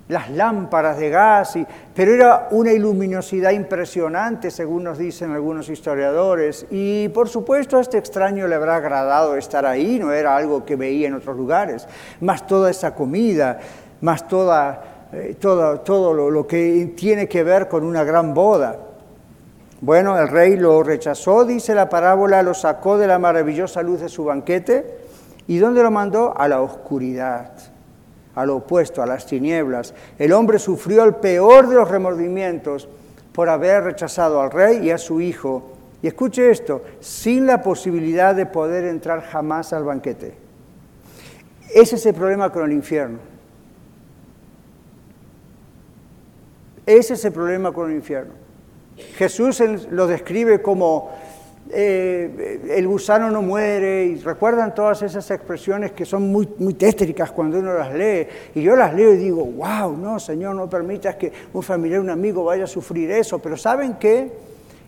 Las 0.07 0.29
lámparas 0.29 0.97
de 0.97 1.09
gas, 1.09 1.55
y, 1.55 1.65
pero 1.95 2.13
era 2.13 2.47
una 2.51 2.73
luminosidad 2.73 3.51
impresionante, 3.51 4.51
según 4.51 4.83
nos 4.83 4.97
dicen 4.97 5.31
algunos 5.31 5.69
historiadores. 5.69 6.65
Y 6.69 7.07
por 7.09 7.29
supuesto 7.29 7.77
a 7.77 7.81
este 7.81 7.97
extraño 7.97 8.47
le 8.47 8.55
habrá 8.55 8.75
agradado 8.75 9.37
estar 9.37 9.65
ahí, 9.65 9.99
no 9.99 10.11
era 10.11 10.35
algo 10.35 10.65
que 10.65 10.75
veía 10.75 11.07
en 11.07 11.13
otros 11.13 11.37
lugares. 11.37 11.87
Más 12.19 12.45
toda 12.45 12.69
esa 12.69 12.93
comida, 12.93 13.59
más 14.01 14.27
toda 14.27 14.91
eh, 15.13 15.35
todo, 15.37 15.81
todo 15.81 16.13
lo, 16.13 16.31
lo 16.31 16.47
que 16.47 16.93
tiene 16.95 17.27
que 17.27 17.43
ver 17.43 17.67
con 17.67 17.83
una 17.83 18.03
gran 18.05 18.33
boda. 18.33 18.77
Bueno, 19.81 20.17
el 20.17 20.29
rey 20.29 20.55
lo 20.55 20.83
rechazó, 20.83 21.43
dice 21.43 21.75
la 21.75 21.89
parábola, 21.89 22.41
lo 22.43 22.53
sacó 22.53 22.97
de 22.97 23.07
la 23.07 23.19
maravillosa 23.19 23.81
luz 23.81 23.99
de 23.99 24.09
su 24.09 24.23
banquete. 24.23 24.99
¿Y 25.47 25.57
dónde 25.57 25.83
lo 25.83 25.91
mandó? 25.91 26.33
A 26.37 26.47
la 26.47 26.61
oscuridad, 26.61 27.51
al 28.35 28.49
opuesto, 28.49 29.01
a 29.01 29.05
las 29.05 29.25
tinieblas. 29.25 29.93
El 30.17 30.33
hombre 30.33 30.59
sufrió 30.59 31.03
el 31.03 31.15
peor 31.15 31.67
de 31.67 31.75
los 31.75 31.89
remordimientos 31.89 32.87
por 33.33 33.49
haber 33.49 33.83
rechazado 33.83 34.41
al 34.41 34.51
rey 34.51 34.85
y 34.85 34.91
a 34.91 34.97
su 34.97 35.21
hijo. 35.21 35.73
Y 36.01 36.07
escuche 36.07 36.49
esto, 36.49 36.83
sin 36.99 37.45
la 37.45 37.61
posibilidad 37.61 38.33
de 38.35 38.45
poder 38.45 38.85
entrar 38.85 39.21
jamás 39.21 39.71
al 39.73 39.83
banquete. 39.83 40.33
Ese 41.73 41.95
es 41.95 42.05
el 42.05 42.13
problema 42.13 42.51
con 42.51 42.65
el 42.65 42.73
infierno. 42.73 43.19
Ese 46.85 47.13
es 47.13 47.23
el 47.23 47.31
problema 47.31 47.71
con 47.71 47.89
el 47.89 47.95
infierno. 47.95 48.33
Jesús 49.15 49.61
lo 49.89 50.07
describe 50.07 50.61
como 50.61 51.11
eh, 51.73 52.61
el 52.69 52.87
gusano 52.87 53.31
no 53.31 53.41
muere, 53.41 54.05
y 54.05 54.15
recuerdan 54.15 54.75
todas 54.75 55.01
esas 55.01 55.29
expresiones 55.31 55.91
que 55.91 56.05
son 56.05 56.31
muy, 56.31 56.47
muy 56.57 56.73
tétricas 56.73 57.31
cuando 57.31 57.59
uno 57.59 57.73
las 57.73 57.93
lee, 57.93 58.27
y 58.55 58.61
yo 58.61 58.75
las 58.75 58.93
leo 58.93 59.13
y 59.13 59.17
digo, 59.17 59.45
wow, 59.45 59.95
no, 59.95 60.19
Señor, 60.19 60.55
no 60.55 60.69
permitas 60.69 61.15
que 61.15 61.31
un 61.53 61.63
familiar, 61.63 61.99
un 61.99 62.09
amigo 62.09 62.43
vaya 62.43 62.65
a 62.65 62.67
sufrir 62.67 63.11
eso, 63.11 63.39
pero 63.39 63.57
¿saben 63.57 63.95
qué? 63.95 64.31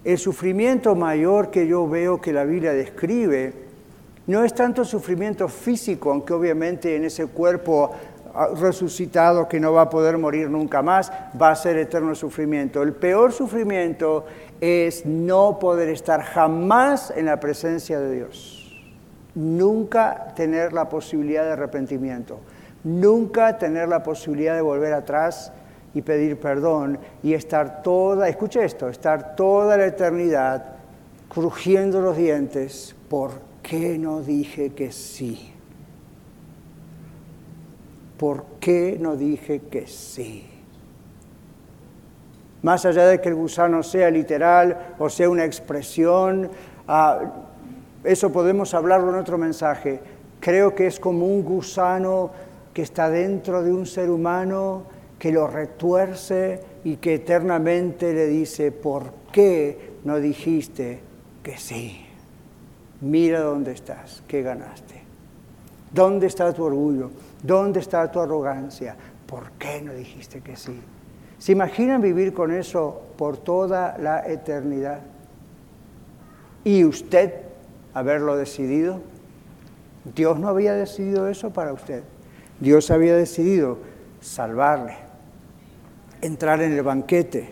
El 0.04 0.18
sufrimiento 0.18 0.96
mayor 0.96 1.50
que 1.50 1.66
yo 1.66 1.88
veo 1.88 2.20
que 2.20 2.34
la 2.34 2.44
Biblia 2.44 2.74
describe 2.74 3.54
no 4.26 4.44
es 4.44 4.54
tanto 4.54 4.86
sufrimiento 4.86 5.48
físico, 5.50 6.12
aunque 6.12 6.34
obviamente 6.34 6.96
en 6.96 7.06
ese 7.06 7.26
cuerpo 7.28 7.92
resucitado 8.56 9.48
que 9.48 9.60
no 9.60 9.74
va 9.74 9.84
a 9.84 9.90
poder 9.90 10.18
morir 10.18 10.50
nunca 10.50 10.82
más, 10.82 11.12
va 11.40 11.52
a 11.52 11.56
ser 11.56 11.78
eterno 11.78 12.16
sufrimiento. 12.16 12.82
El 12.82 12.94
peor 12.94 13.32
sufrimiento 13.32 14.26
es 14.60 15.06
no 15.06 15.60
poder 15.60 15.90
estar 15.90 16.22
jamás 16.22 17.14
en 17.16 17.26
la 17.26 17.40
presencia 17.40 18.00
de 18.00 18.16
Dios. 18.16 18.60
Nunca 19.36 20.34
tener 20.36 20.74
la 20.74 20.90
posibilidad 20.90 21.44
de 21.44 21.52
arrepentimiento. 21.52 22.40
Nunca 22.84 23.58
tener 23.58 23.88
la 23.88 24.04
posibilidad 24.04 24.56
de 24.56 24.62
volver 24.62 24.94
atrás 24.94 25.52
y 25.94 26.02
pedir 26.02 26.40
perdón 26.40 27.00
y 27.22 27.34
estar 27.34 27.82
toda, 27.84 28.28
escuche 28.28 28.64
esto, 28.64 28.90
estar 28.90 29.36
toda 29.36 29.78
la 29.78 29.86
eternidad 29.86 30.66
crujiendo 31.30 32.02
los 32.02 32.18
dientes. 32.18 32.96
¿Por 33.10 33.32
qué 33.62 33.98
no 33.98 34.22
dije 34.22 34.72
que 34.74 34.92
sí? 34.92 35.53
¿Por 38.24 38.46
qué 38.62 38.98
no 39.02 39.18
dije 39.18 39.64
que 39.70 39.86
sí? 39.86 40.46
Más 42.62 42.86
allá 42.86 43.06
de 43.08 43.20
que 43.20 43.28
el 43.28 43.36
gusano 43.36 43.84
sea 43.84 44.10
literal 44.10 44.96
o 44.98 45.10
sea 45.10 45.30
una 45.30 45.44
expresión, 45.44 46.50
ah, 46.88 47.20
eso 48.02 48.32
podemos 48.32 48.74
hablarlo 48.74 49.10
en 49.10 49.18
otro 49.20 49.38
mensaje. 49.38 50.00
Creo 50.40 50.74
que 50.74 50.88
es 50.88 51.02
como 51.02 51.26
un 51.26 51.44
gusano 51.44 52.32
que 52.74 52.84
está 52.84 53.10
dentro 53.10 53.62
de 53.62 53.74
un 53.74 53.86
ser 53.86 54.10
humano 54.10 54.84
que 55.20 55.34
lo 55.34 55.48
retuerce 55.48 56.62
y 56.86 56.96
que 56.96 57.16
eternamente 57.16 58.14
le 58.14 58.28
dice, 58.28 58.72
¿por 58.72 59.12
qué 59.34 59.96
no 60.06 60.22
dijiste 60.22 61.02
que 61.44 61.58
sí? 61.58 62.06
Mira 63.02 63.42
dónde 63.42 63.74
estás, 63.74 64.24
¿qué 64.30 64.42
ganaste? 64.42 65.04
¿Dónde 65.92 66.28
está 66.28 66.54
tu 66.54 66.64
orgullo? 66.64 67.12
¿Dónde 67.44 67.82
está 67.82 68.10
tu 68.10 68.22
arrogancia? 68.22 68.96
¿Por 69.28 69.52
qué 69.52 69.82
no 69.82 69.94
dijiste 69.94 70.42
que 70.42 70.56
sí? 70.56 70.80
¿Se 71.38 71.52
imaginan 71.52 72.02
vivir 72.02 72.34
con 72.34 72.54
eso 72.54 73.02
por 73.18 73.36
toda 73.38 73.98
la 73.98 74.26
eternidad? 74.26 75.02
¿Y 76.64 76.86
usted 76.86 77.34
haberlo 77.94 78.38
decidido? 78.38 79.02
Dios 80.16 80.40
no 80.40 80.48
había 80.48 80.74
decidido 80.74 81.28
eso 81.28 81.52
para 81.52 81.74
usted. 81.74 82.04
Dios 82.62 82.90
había 82.92 83.16
decidido 83.16 83.80
salvarle, 84.22 84.96
entrar 86.22 86.62
en 86.62 86.72
el 86.72 86.82
banquete 86.82 87.50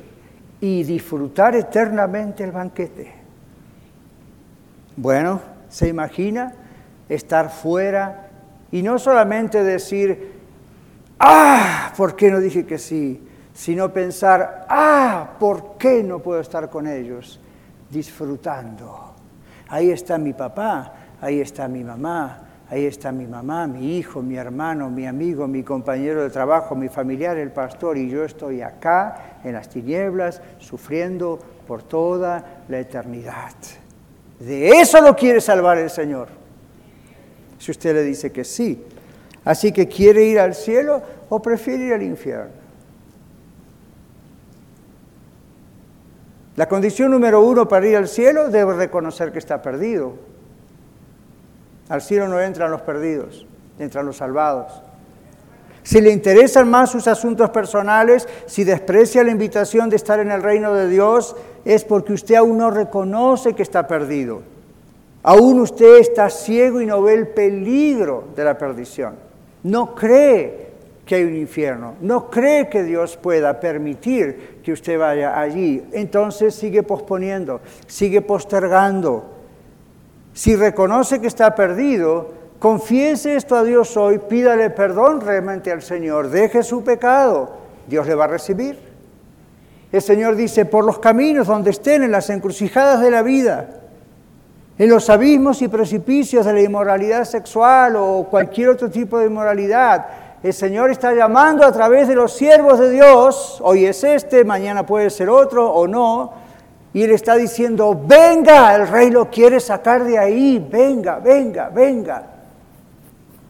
y 0.61 0.83
disfrutar 0.83 1.55
eternamente 1.55 2.45
el 2.45 2.51
banquete. 2.51 3.13
Bueno, 4.95 5.41
¿se 5.67 5.89
imagina 5.89 6.53
estar 7.09 7.49
fuera 7.49 8.30
y 8.71 8.81
no 8.81 8.97
solamente 8.97 9.63
decir, 9.63 10.33
ah, 11.19 11.91
¿por 11.97 12.15
qué 12.15 12.31
no 12.31 12.39
dije 12.39 12.65
que 12.65 12.77
sí? 12.77 13.21
Sino 13.53 13.91
pensar, 13.91 14.65
ah, 14.69 15.31
¿por 15.39 15.77
qué 15.77 16.03
no 16.03 16.19
puedo 16.19 16.39
estar 16.39 16.69
con 16.69 16.87
ellos? 16.87 17.39
Disfrutando. 17.89 19.13
Ahí 19.67 19.91
está 19.91 20.17
mi 20.17 20.33
papá, 20.33 20.93
ahí 21.19 21.41
está 21.41 21.67
mi 21.67 21.83
mamá, 21.83 22.39
ahí 22.69 22.85
está 22.85 23.11
mi 23.11 23.27
mamá, 23.27 23.67
mi 23.67 23.97
hijo, 23.97 24.21
mi 24.21 24.37
hermano, 24.37 24.89
mi 24.89 25.05
amigo, 25.05 25.47
mi 25.47 25.63
compañero 25.63 26.23
de 26.23 26.29
trabajo, 26.29 26.73
mi 26.73 26.87
familiar, 26.87 27.37
el 27.37 27.51
pastor, 27.51 27.97
y 27.97 28.09
yo 28.09 28.23
estoy 28.23 28.61
acá 28.61 29.39
en 29.43 29.53
las 29.53 29.67
tinieblas, 29.67 30.41
sufriendo 30.59 31.39
por 31.67 31.83
toda 31.83 32.63
la 32.69 32.79
eternidad. 32.79 33.53
De 34.39 34.69
eso 34.69 35.01
lo 35.01 35.15
quiere 35.15 35.41
salvar 35.41 35.77
el 35.77 35.89
Señor 35.89 36.40
si 37.61 37.69
usted 37.69 37.93
le 37.93 38.01
dice 38.01 38.31
que 38.31 38.43
sí. 38.43 38.83
Así 39.45 39.71
que 39.71 39.87
quiere 39.87 40.23
ir 40.23 40.39
al 40.39 40.55
cielo 40.55 41.03
o 41.29 41.39
prefiere 41.39 41.85
ir 41.85 41.93
al 41.93 42.01
infierno. 42.01 42.49
La 46.55 46.67
condición 46.67 47.11
número 47.11 47.41
uno 47.41 47.67
para 47.67 47.87
ir 47.87 47.95
al 47.95 48.07
cielo 48.07 48.49
debe 48.49 48.73
reconocer 48.73 49.31
que 49.31 49.37
está 49.37 49.61
perdido. 49.61 50.15
Al 51.87 52.01
cielo 52.01 52.27
no 52.27 52.39
entran 52.39 52.71
los 52.71 52.81
perdidos, 52.81 53.45
entran 53.77 54.07
los 54.07 54.17
salvados. 54.17 54.81
Si 55.83 56.01
le 56.01 56.11
interesan 56.11 56.67
más 56.67 56.89
sus 56.89 57.07
asuntos 57.07 57.51
personales, 57.51 58.27
si 58.47 58.63
desprecia 58.63 59.23
la 59.23 59.31
invitación 59.31 59.87
de 59.91 59.97
estar 59.97 60.19
en 60.19 60.31
el 60.31 60.41
reino 60.41 60.73
de 60.73 60.89
Dios, 60.89 61.35
es 61.63 61.83
porque 61.83 62.13
usted 62.13 62.35
aún 62.35 62.57
no 62.57 62.71
reconoce 62.71 63.53
que 63.53 63.61
está 63.63 63.87
perdido. 63.87 64.50
Aún 65.23 65.59
usted 65.59 65.97
está 65.97 66.29
ciego 66.29 66.81
y 66.81 66.85
no 66.85 67.01
ve 67.01 67.13
el 67.13 67.27
peligro 67.27 68.23
de 68.35 68.43
la 68.43 68.57
perdición. 68.57 69.15
No 69.63 69.93
cree 69.93 70.71
que 71.05 71.15
hay 71.15 71.23
un 71.23 71.35
infierno. 71.35 71.95
No 72.01 72.29
cree 72.29 72.69
que 72.69 72.83
Dios 72.83 73.17
pueda 73.17 73.59
permitir 73.59 74.61
que 74.63 74.71
usted 74.71 74.97
vaya 74.97 75.39
allí. 75.39 75.83
Entonces 75.91 76.55
sigue 76.55 76.83
posponiendo, 76.83 77.61
sigue 77.85 78.21
postergando. 78.21 79.25
Si 80.33 80.55
reconoce 80.55 81.19
que 81.19 81.27
está 81.27 81.53
perdido, 81.53 82.29
confiese 82.59 83.35
esto 83.35 83.55
a 83.55 83.63
Dios 83.63 83.97
hoy, 83.97 84.19
pídale 84.19 84.69
perdón 84.69 85.21
realmente 85.21 85.71
al 85.71 85.81
Señor, 85.81 86.29
deje 86.29 86.63
su 86.63 86.83
pecado. 86.83 87.57
Dios 87.87 88.07
le 88.07 88.15
va 88.15 88.23
a 88.23 88.27
recibir. 88.27 88.79
El 89.91 90.01
Señor 90.01 90.35
dice, 90.35 90.63
por 90.63 90.85
los 90.85 90.99
caminos 90.99 91.47
donde 91.47 91.71
estén, 91.71 92.03
en 92.03 92.11
las 92.11 92.29
encrucijadas 92.29 93.01
de 93.01 93.11
la 93.11 93.21
vida, 93.21 93.80
en 94.81 94.89
los 94.89 95.11
abismos 95.11 95.61
y 95.61 95.67
precipicios 95.67 96.43
de 96.43 96.53
la 96.53 96.61
inmoralidad 96.63 97.23
sexual 97.25 97.95
o 97.97 98.25
cualquier 98.27 98.69
otro 98.69 98.89
tipo 98.89 99.19
de 99.19 99.27
inmoralidad. 99.27 100.07
El 100.41 100.53
Señor 100.53 100.89
está 100.89 101.13
llamando 101.13 101.63
a 101.63 101.71
través 101.71 102.07
de 102.07 102.15
los 102.15 102.33
siervos 102.33 102.79
de 102.79 102.89
Dios, 102.89 103.59
hoy 103.61 103.85
es 103.85 104.03
este, 104.03 104.43
mañana 104.43 104.83
puede 104.83 105.11
ser 105.11 105.29
otro 105.29 105.71
o 105.71 105.87
no, 105.87 106.33
y 106.93 107.03
Él 107.03 107.11
está 107.11 107.35
diciendo, 107.35 107.95
venga, 108.07 108.73
el 108.73 108.87
rey 108.87 109.11
lo 109.11 109.29
quiere 109.29 109.59
sacar 109.59 110.03
de 110.03 110.17
ahí, 110.17 110.57
venga, 110.57 111.19
venga, 111.19 111.69
venga. 111.69 112.23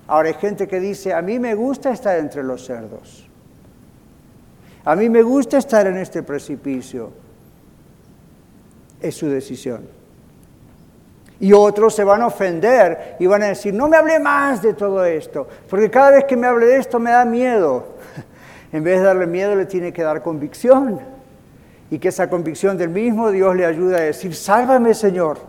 Ahora 0.08 0.28
hay 0.28 0.36
gente 0.36 0.67
que 0.67 0.82
dice, 0.82 1.13
a 1.13 1.22
mí 1.22 1.39
me 1.39 1.56
gusta 1.56 1.91
estar 1.91 2.20
entre 2.20 2.44
los 2.44 2.65
cerdos. 2.65 3.26
A 4.84 4.98
mí 4.98 5.08
me 5.08 5.22
gusta 5.22 5.60
estar 5.60 5.88
en 5.88 5.96
este 5.96 6.24
precipicio. 6.24 7.10
Es 9.00 9.15
su 9.15 9.30
decisión. 9.30 10.01
Y 11.41 11.54
otros 11.54 11.95
se 11.95 12.04
van 12.04 12.21
a 12.21 12.27
ofender 12.27 13.17
y 13.19 13.25
van 13.25 13.41
a 13.41 13.47
decir, 13.47 13.73
no 13.73 13.89
me 13.89 13.97
hable 13.97 14.19
más 14.19 14.62
de 14.62 14.75
todo 14.75 15.04
esto, 15.04 15.47
porque 15.67 15.89
cada 15.89 16.12
vez 16.12 16.25
que 16.25 16.38
me 16.38 16.45
hable 16.47 16.67
de 16.67 16.77
esto 16.77 16.99
me 16.99 17.12
da 17.12 17.25
miedo. 17.25 17.97
En 18.73 18.86
vez 18.86 18.99
de 18.99 19.06
darle 19.06 19.27
miedo, 19.27 19.54
le 19.54 19.65
tiene 19.65 19.91
que 19.91 20.01
dar 20.01 20.23
convicción. 20.23 21.01
Y 21.89 21.99
que 21.99 22.08
esa 22.08 22.30
convicción 22.30 22.77
del 22.77 22.88
mismo 22.88 23.30
Dios 23.30 23.54
le 23.54 23.65
ayude 23.65 23.97
a 23.97 23.99
decir, 23.99 24.34
sálvame 24.34 24.93
Señor. 24.93 25.39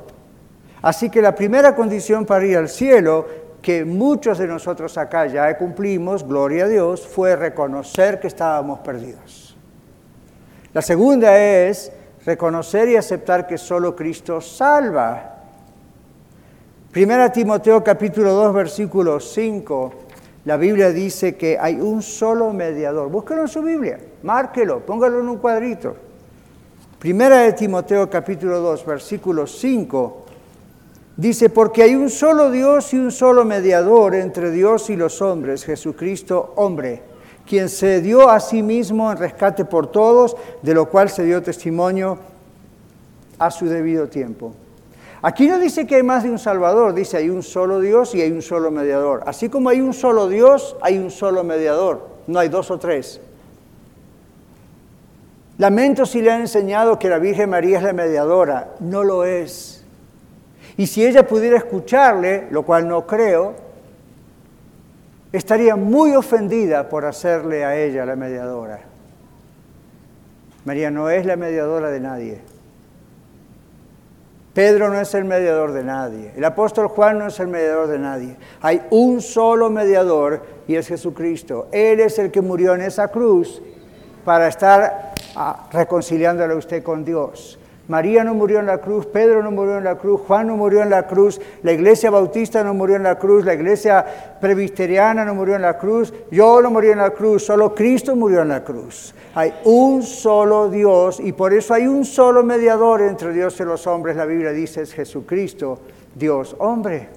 Así 0.83 1.09
que 1.09 1.22
la 1.22 1.33
primera 1.33 1.76
condición 1.76 2.26
para 2.26 2.44
ir 2.44 2.57
al 2.57 2.68
cielo, 2.68 3.26
que 3.62 3.85
muchos 3.85 4.38
de 4.38 4.48
nosotros 4.48 4.98
acá 4.98 5.26
ya 5.26 5.57
cumplimos, 5.57 6.26
gloria 6.26 6.64
a 6.64 6.68
Dios, 6.68 7.07
fue 7.07 7.37
reconocer 7.37 8.18
que 8.18 8.26
estábamos 8.26 8.81
perdidos. 8.81 9.57
La 10.72 10.83
segunda 10.83 11.38
es 11.38 11.92
reconocer 12.26 12.88
y 12.88 12.96
aceptar 12.96 13.46
que 13.46 13.57
solo 13.57 13.94
Cristo 13.94 14.40
salva. 14.40 15.32
Primera 16.92 17.33
Timoteo 17.33 17.83
capítulo 17.83 18.35
2 18.35 18.52
versículo 18.52 19.18
5 19.18 19.92
la 20.44 20.59
Biblia 20.59 20.90
dice 20.90 21.37
que 21.37 21.57
hay 21.59 21.76
un 21.81 22.02
solo 22.02 22.52
mediador. 22.52 23.09
Búsquelo 23.09 23.42
en 23.42 23.48
su 23.48 23.62
Biblia, 23.62 23.98
márquelo, 24.22 24.81
póngalo 24.81 25.20
en 25.20 25.28
un 25.28 25.38
cuadrito. 25.38 25.94
Primera 26.98 27.38
de 27.38 27.55
Timoteo 27.55 28.11
capítulo 28.11 28.61
2, 28.61 28.85
versículo 28.85 29.46
5, 29.46 30.24
dice, 31.16 31.48
porque 31.48 31.83
hay 31.83 31.94
un 31.94 32.11
solo 32.11 32.50
Dios 32.50 32.92
y 32.92 32.98
un 32.98 33.11
solo 33.11 33.44
mediador 33.44 34.14
entre 34.14 34.50
Dios 34.50 34.90
y 34.90 34.96
los 34.96 35.22
hombres, 35.22 35.64
Jesucristo 35.64 36.52
hombre, 36.57 37.02
quien 37.46 37.68
se 37.68 38.00
dio 38.00 38.28
a 38.28 38.38
sí 38.38 38.62
mismo 38.62 39.11
en 39.11 39.18
rescate 39.18 39.64
por 39.64 39.90
todos, 39.90 40.37
de 40.61 40.74
lo 40.74 40.90
cual 40.90 41.09
se 41.09 41.24
dio 41.24 41.42
testimonio 41.42 42.18
a 43.38 43.50
su 43.50 43.66
debido 43.66 44.09
tiempo. 44.09 44.52
Aquí 45.23 45.47
no 45.47 45.61
dice 45.61 45.87
que 45.87 45.95
hay 45.97 46.03
más 46.03 46.25
de 46.25 46.31
un 46.31 46.39
Salvador, 46.39 46.95
dice 46.95 47.17
hay 47.17 47.31
un 47.31 47.45
solo 47.45 47.79
Dios 47.79 48.13
y 48.17 48.21
hay 48.21 48.33
un 48.33 48.43
solo 48.43 48.73
mediador. 48.73 49.23
Así 49.25 49.49
como 49.49 49.69
hay 49.69 49.81
un 49.81 49.95
solo 49.95 50.29
Dios, 50.29 50.77
hay 50.83 50.99
un 50.99 51.13
solo 51.13 51.45
mediador, 51.45 52.09
no 52.27 52.41
hay 52.41 52.49
dos 52.49 52.73
o 52.73 52.79
tres. 52.79 53.21
Lamento 55.59 56.07
si 56.07 56.23
le 56.23 56.33
han 56.33 56.41
enseñado 56.41 56.99
que 56.99 57.09
la 57.09 57.19
Virgen 57.19 57.51
María 57.51 57.79
es 57.79 57.85
la 57.85 57.93
mediadora, 57.93 58.75
no 58.81 59.05
lo 59.05 59.25
es. 59.25 59.85
Y 60.77 60.89
si 60.89 61.07
ella 61.07 61.25
pudiera 61.25 61.57
escucharle, 61.57 62.49
lo 62.51 62.65
cual 62.65 62.89
no 62.89 63.07
creo, 63.07 63.55
estaría 65.31 65.77
muy 65.77 66.17
ofendida 66.17 66.89
por 66.89 67.05
hacerle 67.05 67.65
a 67.65 67.77
ella 67.77 68.05
la 68.05 68.17
mediadora. 68.17 68.81
María 70.65 70.91
no 70.91 71.11
es 71.11 71.27
la 71.27 71.37
mediadora 71.37 71.91
de 71.91 72.01
nadie. 72.01 72.52
Pedro 74.55 74.91
no 74.91 75.01
es 75.01 75.15
el 75.15 75.25
mediador 75.25 75.73
de 75.73 75.83
nadie. 75.83 76.33
El 76.37 76.45
apóstol 76.45 76.88
Juan 76.88 77.19
no 77.19 77.29
es 77.29 77.41
el 77.41 77.49
mediador 77.49 77.88
de 77.88 77.99
nadie. 77.99 78.37
Hay 78.61 78.83
un 78.91 79.23
solo 79.23 79.71
mediador 79.71 80.43
y 80.69 80.75
es 80.75 80.88
Jesucristo. 80.88 81.69
Él 81.73 82.01
es 82.01 82.19
el 82.19 82.31
que 82.31 82.43
murió 82.43 82.75
en 82.75 82.83
esa 82.83 83.09
cruz 83.09 83.62
para 84.25 84.49
estar 84.49 85.15
ah, 85.37 85.69
reconciliándole 85.73 86.53
a 86.53 86.57
usted 86.57 86.83
con 86.83 87.05
Dios. 87.05 87.59
María 87.88 88.23
no 88.23 88.35
murió 88.35 88.61
en 88.61 88.66
la 88.66 88.79
cruz, 88.79 89.07
Pedro 89.07 89.42
no 89.42 89.51
murió 89.51 89.79
en 89.79 89.85
la 89.85 89.97
cruz, 89.97 90.21
Juan 90.27 90.47
no 90.47 90.57
murió 90.57 90.83
en 90.83 90.90
la 90.90 91.07
cruz, 91.07 91.40
la 91.62 91.73
iglesia 91.73 92.11
bautista 92.11 92.62
no 92.62 92.75
murió 92.75 92.95
en 92.97 93.03
la 93.03 93.18
cruz, 93.18 93.45
la 93.45 93.55
iglesia 93.55 94.05
presbiteriana 94.40 95.25
no 95.25 95.35
murió 95.35 95.57
en 95.57 95.62
la 95.62 95.77
cruz, 95.77 96.14
yo 96.31 96.62
no 96.62 96.71
morí 96.71 96.88
en 96.90 96.99
la 96.99 97.11
cruz, 97.11 97.45
solo 97.45 97.75
Cristo 97.75 98.14
murió 98.14 98.42
en 98.42 98.49
la 98.49 98.62
cruz. 98.62 99.14
Hay 99.35 99.53
un 99.64 100.03
solo 100.03 100.68
Dios 100.68 101.18
y 101.18 101.33
por 101.33 101.53
eso 101.53 101.75
hay 101.75 101.87
un 101.88 102.05
solo 102.05 102.45
mediador 102.45 103.03
entre 103.03 103.33
Dios 103.33 103.59
y 103.59 103.64
los 103.64 103.87
hombres. 103.87 104.14
La 104.14 104.27
Biblia 104.27 104.53
dice 104.53 104.83
es 104.83 104.92
Jesucristo, 104.92 105.81
Dios 106.14 106.55
hombre. 106.59 107.09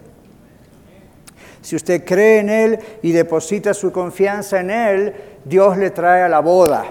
Si 1.62 1.75
usted 1.75 2.06
cree 2.06 2.39
en 2.39 2.49
Él 2.49 2.80
y 3.01 3.12
deposita 3.12 3.73
su 3.73 3.91
confianza 3.91 4.62
en 4.62 4.69
Él, 4.71 5.13
Dios 5.43 5.78
le 5.78 5.91
trae 5.91 6.23
a 6.23 6.30
la 6.30 6.39
boda. 6.39 6.86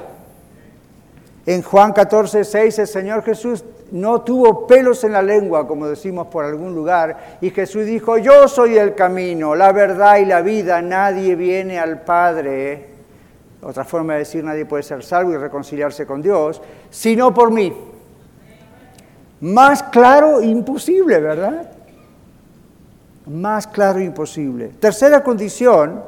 En 1.47 1.63
Juan 1.63 1.93
14, 1.93 2.45
6 2.45 2.79
el 2.79 2.87
Señor 2.87 3.23
Jesús 3.23 3.65
no 3.91 4.23
tuvo 4.23 4.67
pelos 4.67 5.05
en 5.05 5.13
la 5.13 5.23
lengua, 5.23 5.67
como 5.67 5.87
decimos 5.87 6.27
por 6.29 6.45
algún 6.45 6.75
lugar, 6.75 7.39
y 7.41 7.51
Jesús 7.51 7.85
dijo, 7.85 8.19
yo 8.19 8.49
soy 8.49 8.79
el 8.79 8.95
camino, 8.95 9.55
la 9.55 9.73
verdad 9.73 10.17
y 10.19 10.25
la 10.25 10.41
vida, 10.41 10.81
nadie 10.81 11.35
viene 11.37 11.79
al 11.79 12.01
Padre 12.01 12.95
otra 13.65 13.85
forma 13.85 14.13
de 14.13 14.21
decir 14.21 14.45
nadie 14.45 14.67
puede 14.67 14.83
ser 14.83 15.03
salvo 15.03 15.33
y 15.33 15.37
reconciliarse 15.37 16.05
con 16.05 16.21
Dios, 16.21 16.61
sino 16.91 17.33
por 17.33 17.51
mí. 17.51 17.75
Más 19.41 19.83
claro, 19.85 20.43
imposible, 20.43 21.19
¿verdad? 21.19 21.71
Más 23.27 23.67
claro, 23.67 24.01
imposible. 24.01 24.73
Tercera 24.79 25.23
condición 25.23 26.03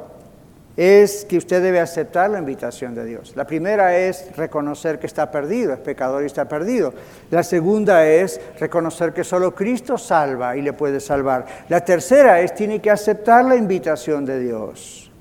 es 0.77 1.25
que 1.25 1.39
usted 1.39 1.63
debe 1.63 1.79
aceptar 1.79 2.29
la 2.29 2.37
invitación 2.37 2.93
de 2.93 3.03
Dios. 3.03 3.33
La 3.35 3.47
primera 3.47 3.97
es 3.97 4.35
reconocer 4.37 4.99
que 4.99 5.07
está 5.07 5.31
perdido, 5.31 5.73
es 5.73 5.79
pecador 5.79 6.21
y 6.21 6.27
está 6.27 6.47
perdido. 6.47 6.93
La 7.31 7.41
segunda 7.41 8.05
es 8.05 8.39
reconocer 8.59 9.11
que 9.11 9.23
solo 9.23 9.55
Cristo 9.55 9.97
salva 9.97 10.55
y 10.55 10.61
le 10.61 10.73
puede 10.73 10.99
salvar. 10.99 11.47
La 11.67 11.83
tercera 11.83 12.39
es 12.41 12.53
tiene 12.53 12.79
que 12.79 12.91
aceptar 12.91 13.43
la 13.43 13.55
invitación 13.55 14.23
de 14.23 14.39
Dios. 14.39 15.11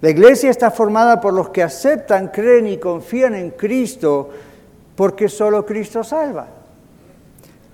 La 0.00 0.10
iglesia 0.10 0.50
está 0.50 0.72
formada 0.72 1.20
por 1.20 1.32
los 1.32 1.50
que 1.50 1.62
aceptan, 1.62 2.28
creen 2.28 2.66
y 2.66 2.78
confían 2.78 3.36
en 3.36 3.50
Cristo 3.50 4.28
porque 4.96 5.28
solo 5.28 5.64
Cristo 5.64 6.02
salva. 6.02 6.48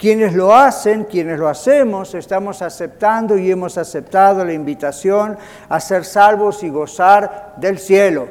Quienes 0.00 0.32
lo 0.32 0.54
hacen, 0.54 1.04
quienes 1.04 1.38
lo 1.38 1.46
hacemos, 1.46 2.14
estamos 2.14 2.62
aceptando 2.62 3.36
y 3.36 3.50
hemos 3.50 3.76
aceptado 3.76 4.46
la 4.46 4.54
invitación 4.54 5.36
a 5.68 5.78
ser 5.78 6.06
salvos 6.06 6.62
y 6.62 6.70
gozar 6.70 7.52
del 7.58 7.78
cielo. 7.78 8.26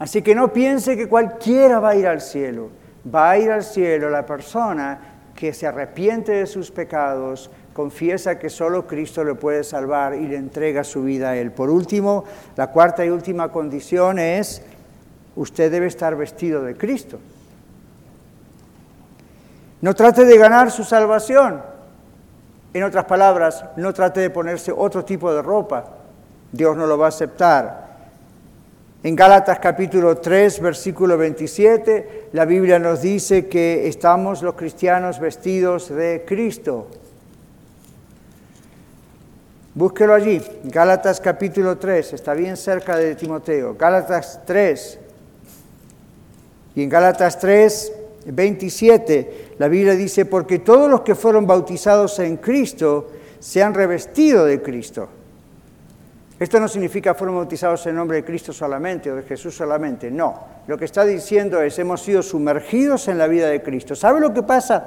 Así 0.00 0.22
que 0.22 0.34
no 0.34 0.52
piense 0.52 0.96
que 0.96 1.08
cualquiera 1.08 1.78
va 1.78 1.90
a 1.90 1.94
ir 1.94 2.08
al 2.08 2.20
cielo. 2.20 2.70
Va 3.14 3.30
a 3.30 3.38
ir 3.38 3.48
al 3.48 3.62
cielo 3.62 4.10
la 4.10 4.26
persona 4.26 4.98
que 5.36 5.54
se 5.54 5.68
arrepiente 5.68 6.32
de 6.32 6.46
sus 6.46 6.72
pecados, 6.72 7.48
confiesa 7.72 8.40
que 8.40 8.50
solo 8.50 8.88
Cristo 8.88 9.22
le 9.22 9.36
puede 9.36 9.62
salvar 9.62 10.16
y 10.16 10.26
le 10.26 10.34
entrega 10.34 10.82
su 10.82 11.04
vida 11.04 11.30
a 11.30 11.36
Él. 11.36 11.52
Por 11.52 11.70
último, 11.70 12.24
la 12.56 12.72
cuarta 12.72 13.04
y 13.06 13.10
última 13.10 13.52
condición 13.52 14.18
es, 14.18 14.62
usted 15.36 15.70
debe 15.70 15.86
estar 15.86 16.16
vestido 16.16 16.64
de 16.64 16.74
Cristo. 16.74 17.20
No 19.80 19.94
trate 19.94 20.24
de 20.24 20.38
ganar 20.38 20.70
su 20.70 20.84
salvación. 20.84 21.62
En 22.72 22.82
otras 22.82 23.04
palabras, 23.04 23.64
no 23.76 23.92
trate 23.92 24.20
de 24.20 24.30
ponerse 24.30 24.72
otro 24.72 25.04
tipo 25.04 25.32
de 25.32 25.42
ropa. 25.42 25.84
Dios 26.52 26.76
no 26.76 26.86
lo 26.86 26.98
va 26.98 27.06
a 27.06 27.08
aceptar. 27.08 27.86
En 29.02 29.14
Gálatas 29.14 29.58
capítulo 29.60 30.16
3, 30.16 30.60
versículo 30.60 31.16
27, 31.16 32.30
la 32.32 32.44
Biblia 32.44 32.78
nos 32.78 33.02
dice 33.02 33.46
que 33.46 33.86
estamos 33.86 34.42
los 34.42 34.54
cristianos 34.54 35.20
vestidos 35.20 35.88
de 35.88 36.24
Cristo. 36.26 36.88
Búsquelo 39.74 40.14
allí, 40.14 40.42
Gálatas 40.64 41.20
capítulo 41.20 41.76
3, 41.76 42.14
está 42.14 42.32
bien 42.32 42.56
cerca 42.56 42.96
de 42.96 43.14
Timoteo. 43.14 43.76
Gálatas 43.78 44.40
3. 44.46 44.98
Y 46.74 46.82
en 46.82 46.88
Gálatas 46.88 47.38
3, 47.38 47.92
27, 48.26 49.54
la 49.58 49.68
Biblia 49.68 49.94
dice, 49.94 50.24
porque 50.24 50.58
todos 50.58 50.90
los 50.90 51.02
que 51.02 51.14
fueron 51.14 51.46
bautizados 51.46 52.18
en 52.18 52.38
Cristo 52.38 53.08
se 53.38 53.62
han 53.62 53.74
revestido 53.74 54.44
de 54.44 54.60
Cristo. 54.60 55.08
Esto 56.38 56.60
no 56.60 56.68
significa 56.68 57.14
fueron 57.14 57.36
bautizados 57.36 57.86
en 57.86 57.96
nombre 57.96 58.18
de 58.18 58.24
Cristo 58.24 58.52
solamente 58.52 59.10
o 59.10 59.16
de 59.16 59.22
Jesús 59.22 59.54
solamente, 59.54 60.10
no. 60.10 60.56
Lo 60.66 60.76
que 60.76 60.84
está 60.84 61.04
diciendo 61.04 61.62
es, 61.62 61.78
hemos 61.78 62.02
sido 62.02 62.22
sumergidos 62.22 63.08
en 63.08 63.16
la 63.16 63.26
vida 63.26 63.48
de 63.48 63.62
Cristo. 63.62 63.94
¿Sabe 63.94 64.20
lo 64.20 64.34
que 64.34 64.42
pasa? 64.42 64.86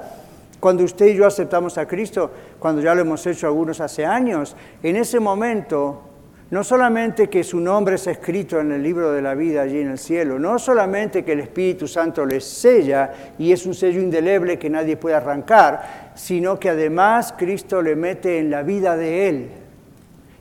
Cuando 0.60 0.84
usted 0.84 1.06
y 1.06 1.14
yo 1.14 1.26
aceptamos 1.26 1.78
a 1.78 1.86
Cristo, 1.86 2.30
cuando 2.58 2.82
ya 2.82 2.94
lo 2.94 3.00
hemos 3.00 3.26
hecho 3.26 3.46
algunos 3.46 3.80
hace 3.80 4.04
años, 4.04 4.54
en 4.82 4.96
ese 4.96 5.18
momento, 5.18 6.02
no 6.50 6.64
solamente 6.64 7.28
que 7.28 7.44
su 7.44 7.60
nombre 7.60 7.94
es 7.94 8.06
escrito 8.08 8.58
en 8.58 8.72
el 8.72 8.82
libro 8.82 9.12
de 9.12 9.22
la 9.22 9.34
vida 9.34 9.62
allí 9.62 9.80
en 9.80 9.90
el 9.92 9.98
cielo, 9.98 10.36
no 10.38 10.58
solamente 10.58 11.24
que 11.24 11.32
el 11.32 11.40
Espíritu 11.40 11.86
Santo 11.86 12.26
le 12.26 12.40
sella 12.40 13.34
y 13.38 13.52
es 13.52 13.66
un 13.66 13.74
sello 13.74 14.00
indeleble 14.00 14.58
que 14.58 14.68
nadie 14.68 14.96
puede 14.96 15.14
arrancar, 15.14 16.10
sino 16.16 16.58
que 16.58 16.70
además 16.70 17.34
Cristo 17.38 17.80
le 17.80 17.94
mete 17.94 18.38
en 18.38 18.50
la 18.50 18.64
vida 18.64 18.96
de 18.96 19.28
Él. 19.28 19.50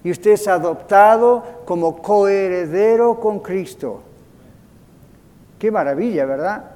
Y 0.03 0.09
usted 0.09 0.31
es 0.31 0.47
adoptado 0.47 1.61
como 1.65 2.01
coheredero 2.01 3.19
con 3.19 3.39
Cristo. 3.39 4.01
Qué 5.59 5.69
maravilla, 5.69 6.25
¿verdad? 6.25 6.71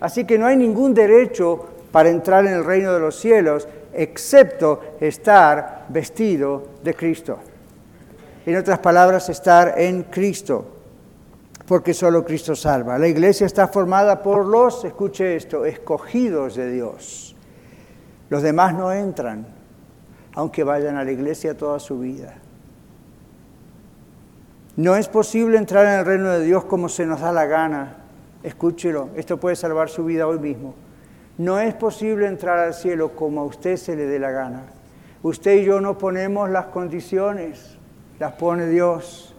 Así 0.00 0.24
que 0.24 0.36
no 0.36 0.46
hay 0.46 0.56
ningún 0.56 0.92
derecho 0.92 1.66
para 1.92 2.10
entrar 2.10 2.44
en 2.44 2.52
el 2.52 2.64
reino 2.64 2.92
de 2.92 3.00
los 3.00 3.16
cielos, 3.16 3.66
excepto 3.94 4.80
estar 5.00 5.86
vestido 5.88 6.64
de 6.82 6.92
Cristo. 6.92 7.38
En 8.46 8.56
otras 8.56 8.78
palabras, 8.78 9.28
estar 9.28 9.74
en 9.78 10.04
Cristo. 10.04 10.76
porque 11.66 11.94
solo 11.94 12.24
Cristo 12.24 12.56
salva. 12.56 12.98
La 12.98 13.06
iglesia 13.06 13.46
está 13.46 13.68
formada 13.68 14.24
por 14.24 14.44
los, 14.44 14.84
escuche 14.84 15.36
esto, 15.36 15.64
escogidos 15.64 16.56
de 16.56 16.68
Dios. 16.68 17.36
Los 18.28 18.42
demás 18.42 18.74
no 18.74 18.90
entran, 18.90 19.46
aunque 20.34 20.64
vayan 20.64 20.96
a 20.96 21.04
la 21.04 21.12
iglesia 21.12 21.56
toda 21.56 21.78
su 21.78 22.00
vida. 22.00 22.34
No 24.76 24.96
es 24.96 25.06
posible 25.06 25.58
entrar 25.58 25.86
en 25.86 26.00
el 26.00 26.04
reino 26.04 26.30
de 26.30 26.44
Dios 26.44 26.64
como 26.64 26.88
se 26.88 27.06
nos 27.06 27.20
da 27.20 27.30
la 27.32 27.46
gana. 27.46 27.98
Escúchelo, 28.42 29.10
esto 29.14 29.38
puede 29.38 29.54
salvar 29.54 29.90
su 29.90 30.04
vida 30.04 30.26
hoy 30.26 30.40
mismo. 30.40 30.74
No 31.38 31.60
es 31.60 31.74
posible 31.74 32.26
entrar 32.26 32.58
al 32.58 32.74
cielo 32.74 33.10
como 33.14 33.42
a 33.42 33.44
usted 33.44 33.76
se 33.76 33.94
le 33.94 34.06
dé 34.06 34.18
la 34.18 34.32
gana. 34.32 34.64
Usted 35.22 35.56
y 35.58 35.64
yo 35.64 35.80
no 35.80 35.98
ponemos 35.98 36.50
las 36.50 36.66
condiciones, 36.66 37.78
las 38.20 38.32
pone 38.32 38.66
Dios. 38.66 39.34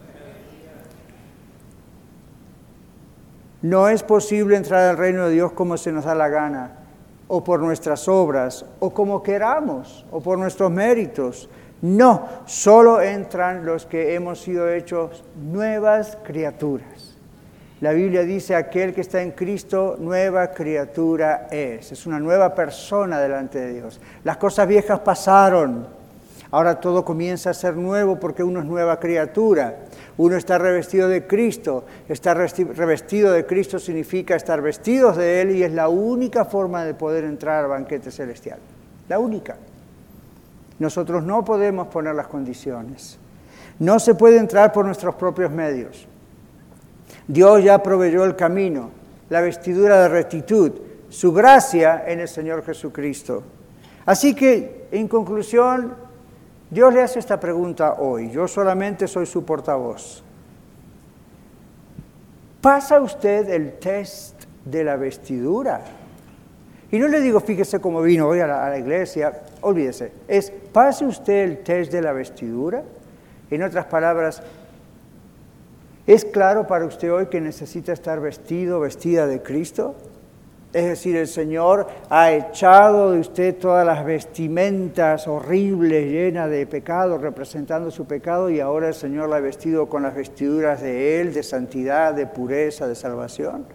No 3.61 3.87
es 3.87 4.01
posible 4.01 4.57
entrar 4.57 4.89
al 4.89 4.97
reino 4.97 5.27
de 5.27 5.33
Dios 5.33 5.51
como 5.51 5.77
se 5.77 5.91
nos 5.91 6.05
da 6.05 6.15
la 6.15 6.29
gana, 6.29 6.79
o 7.27 7.43
por 7.43 7.59
nuestras 7.59 8.07
obras, 8.07 8.65
o 8.79 8.91
como 8.91 9.21
queramos, 9.21 10.03
o 10.09 10.19
por 10.19 10.39
nuestros 10.39 10.71
méritos. 10.71 11.47
No, 11.83 12.27
solo 12.45 13.01
entran 13.01 13.65
los 13.65 13.85
que 13.85 14.15
hemos 14.15 14.41
sido 14.41 14.67
hechos 14.67 15.23
nuevas 15.35 16.17
criaturas. 16.23 17.15
La 17.81 17.91
Biblia 17.91 18.23
dice, 18.23 18.55
aquel 18.55 18.95
que 18.95 19.01
está 19.01 19.21
en 19.21 19.31
Cristo, 19.31 19.95
nueva 19.99 20.51
criatura 20.51 21.47
es. 21.51 21.91
Es 21.91 22.07
una 22.07 22.19
nueva 22.19 22.55
persona 22.55 23.19
delante 23.19 23.59
de 23.59 23.73
Dios. 23.73 24.01
Las 24.23 24.37
cosas 24.37 24.67
viejas 24.67 24.99
pasaron. 25.01 26.00
Ahora 26.51 26.81
todo 26.81 27.05
comienza 27.05 27.49
a 27.49 27.53
ser 27.53 27.77
nuevo 27.77 28.19
porque 28.19 28.43
uno 28.43 28.59
es 28.59 28.65
nueva 28.65 28.99
criatura. 28.99 29.85
Uno 30.17 30.35
está 30.35 30.57
revestido 30.57 31.07
de 31.07 31.25
Cristo. 31.25 31.85
Estar 32.09 32.37
revestido 32.37 33.31
de 33.31 33.45
Cristo 33.45 33.79
significa 33.79 34.35
estar 34.35 34.61
vestidos 34.61 35.15
de 35.15 35.41
Él 35.41 35.51
y 35.51 35.63
es 35.63 35.71
la 35.71 35.87
única 35.87 36.43
forma 36.43 36.83
de 36.83 36.93
poder 36.93 37.23
entrar 37.23 37.63
al 37.63 37.69
banquete 37.69 38.11
celestial. 38.11 38.59
La 39.07 39.17
única. 39.17 39.55
Nosotros 40.77 41.23
no 41.23 41.45
podemos 41.45 41.87
poner 41.87 42.15
las 42.15 42.27
condiciones. 42.27 43.17
No 43.79 43.97
se 43.99 44.13
puede 44.13 44.37
entrar 44.37 44.73
por 44.73 44.85
nuestros 44.85 45.15
propios 45.15 45.51
medios. 45.51 46.05
Dios 47.27 47.63
ya 47.63 47.81
proveyó 47.81 48.25
el 48.25 48.35
camino, 48.35 48.89
la 49.29 49.39
vestidura 49.39 50.01
de 50.01 50.09
rectitud, 50.09 50.71
su 51.09 51.31
gracia 51.31 52.03
en 52.07 52.19
el 52.19 52.27
Señor 52.27 52.65
Jesucristo. 52.65 53.43
Así 54.05 54.35
que, 54.35 54.87
en 54.91 55.07
conclusión, 55.07 55.93
Dios 56.71 56.93
le 56.93 57.01
hace 57.01 57.19
esta 57.19 57.37
pregunta 57.37 57.95
hoy. 57.99 58.31
Yo 58.31 58.47
solamente 58.47 59.05
soy 59.05 59.25
su 59.25 59.43
portavoz. 59.43 60.23
¿Pasa 62.61 63.01
usted 63.01 63.49
el 63.49 63.73
test 63.73 64.45
de 64.63 64.85
la 64.85 64.95
vestidura? 64.95 65.81
Y 66.89 66.97
no 66.97 67.09
le 67.09 67.19
digo, 67.19 67.41
fíjese 67.41 67.81
cómo 67.81 68.01
vino 68.01 68.27
hoy 68.27 68.39
a 68.39 68.47
la, 68.47 68.77
iglesia, 68.77 69.41
olvídese. 69.59 70.13
Es, 70.29 70.49
pase 70.49 71.05
usted 71.05 71.43
el 71.43 71.57
test 71.59 71.91
de 71.91 72.01
la 72.01 72.13
vestidura. 72.13 72.83
En 73.49 73.63
otras 73.63 73.85
palabras, 73.85 74.41
¿es 76.07 76.23
claro 76.23 76.67
para 76.67 76.85
usted 76.85 77.11
hoy 77.11 77.25
que 77.25 77.41
necesita 77.41 77.91
estar 77.91 78.21
vestido, 78.21 78.79
vestida 78.79 79.27
de 79.27 79.41
Cristo? 79.41 79.95
Es 80.73 80.85
decir, 80.85 81.17
el 81.17 81.27
Señor 81.27 81.87
ha 82.09 82.31
echado 82.31 83.11
de 83.11 83.19
usted 83.19 83.57
todas 83.57 83.85
las 83.85 84.05
vestimentas 84.05 85.27
horribles, 85.27 86.09
llenas 86.09 86.49
de 86.49 86.65
pecado, 86.65 87.17
representando 87.17 87.91
su 87.91 88.05
pecado, 88.05 88.49
y 88.49 88.61
ahora 88.61 88.87
el 88.87 88.93
Señor 88.93 89.27
la 89.27 89.37
ha 89.37 89.41
vestido 89.41 89.89
con 89.89 90.03
las 90.03 90.15
vestiduras 90.15 90.81
de 90.81 91.19
Él, 91.19 91.33
de 91.33 91.43
santidad, 91.43 92.13
de 92.13 92.25
pureza, 92.25 92.87
de 92.87 92.95
salvación. 92.95 93.65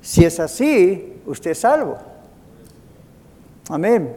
Si 0.00 0.24
es 0.24 0.40
así, 0.40 1.20
usted 1.26 1.50
es 1.50 1.58
salvo. 1.58 1.98
Amén. 3.68 4.16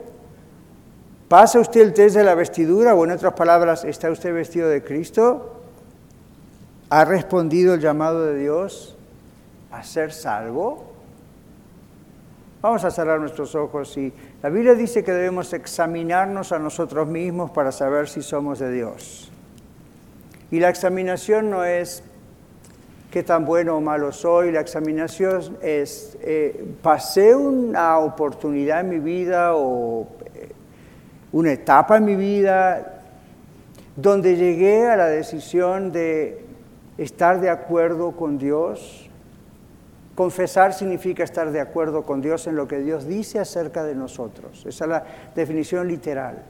¿Pasa 1.27 1.59
usted 1.59 1.81
el 1.81 1.93
test 1.93 2.15
de 2.15 2.23
la 2.23 2.35
vestidura 2.35 2.95
o 2.95 3.03
en 3.03 3.11
otras 3.11 3.33
palabras, 3.33 3.83
está 3.83 4.09
usted 4.09 4.33
vestido 4.33 4.69
de 4.69 4.81
Cristo? 4.81 5.59
¿Ha 6.89 7.03
respondido 7.03 7.73
el 7.73 7.81
llamado 7.81 8.23
de 8.23 8.37
Dios 8.37 8.95
a 9.69 9.83
ser 9.83 10.13
salvo? 10.13 10.92
Vamos 12.63 12.85
a 12.85 12.91
cerrar 12.91 13.19
nuestros 13.19 13.55
ojos 13.55 13.97
y 13.97 14.13
la 14.41 14.47
Biblia 14.47 14.73
dice 14.73 15.03
que 15.03 15.11
debemos 15.11 15.51
examinarnos 15.51 16.53
a 16.53 16.59
nosotros 16.59 17.09
mismos 17.09 17.51
para 17.51 17.73
saber 17.73 18.07
si 18.07 18.21
somos 18.21 18.59
de 18.59 18.71
Dios. 18.71 19.29
Y 20.49 20.61
la 20.61 20.69
examinación 20.69 21.49
no 21.49 21.65
es 21.65 22.03
qué 23.11 23.21
tan 23.21 23.43
bueno 23.43 23.75
o 23.75 23.81
malo 23.81 24.13
soy. 24.13 24.53
La 24.53 24.61
examinación 24.61 25.57
es, 25.61 26.17
eh, 26.21 26.65
pasé 26.81 27.35
una 27.35 27.97
oportunidad 27.97 28.79
en 28.79 28.89
mi 28.91 28.99
vida 28.99 29.57
o 29.57 30.07
eh, 30.33 30.53
una 31.33 31.51
etapa 31.51 31.97
en 31.97 32.05
mi 32.05 32.15
vida 32.15 33.03
donde 33.97 34.37
llegué 34.37 34.87
a 34.87 34.95
la 34.95 35.07
decisión 35.07 35.91
de 35.91 36.45
estar 36.97 37.41
de 37.41 37.49
acuerdo 37.49 38.13
con 38.13 38.37
Dios. 38.37 39.02
Confesar 40.15 40.73
significa 40.73 41.23
estar 41.23 41.51
de 41.51 41.59
acuerdo 41.59 42.03
con 42.03 42.21
Dios 42.21 42.45
en 42.47 42.55
lo 42.55 42.67
que 42.67 42.79
Dios 42.79 43.07
dice 43.07 43.39
acerca 43.39 43.83
de 43.83 43.95
nosotros. 43.95 44.65
Esa 44.65 44.85
es 44.85 44.89
la 44.89 45.03
definición 45.35 45.87
literal 45.87 46.43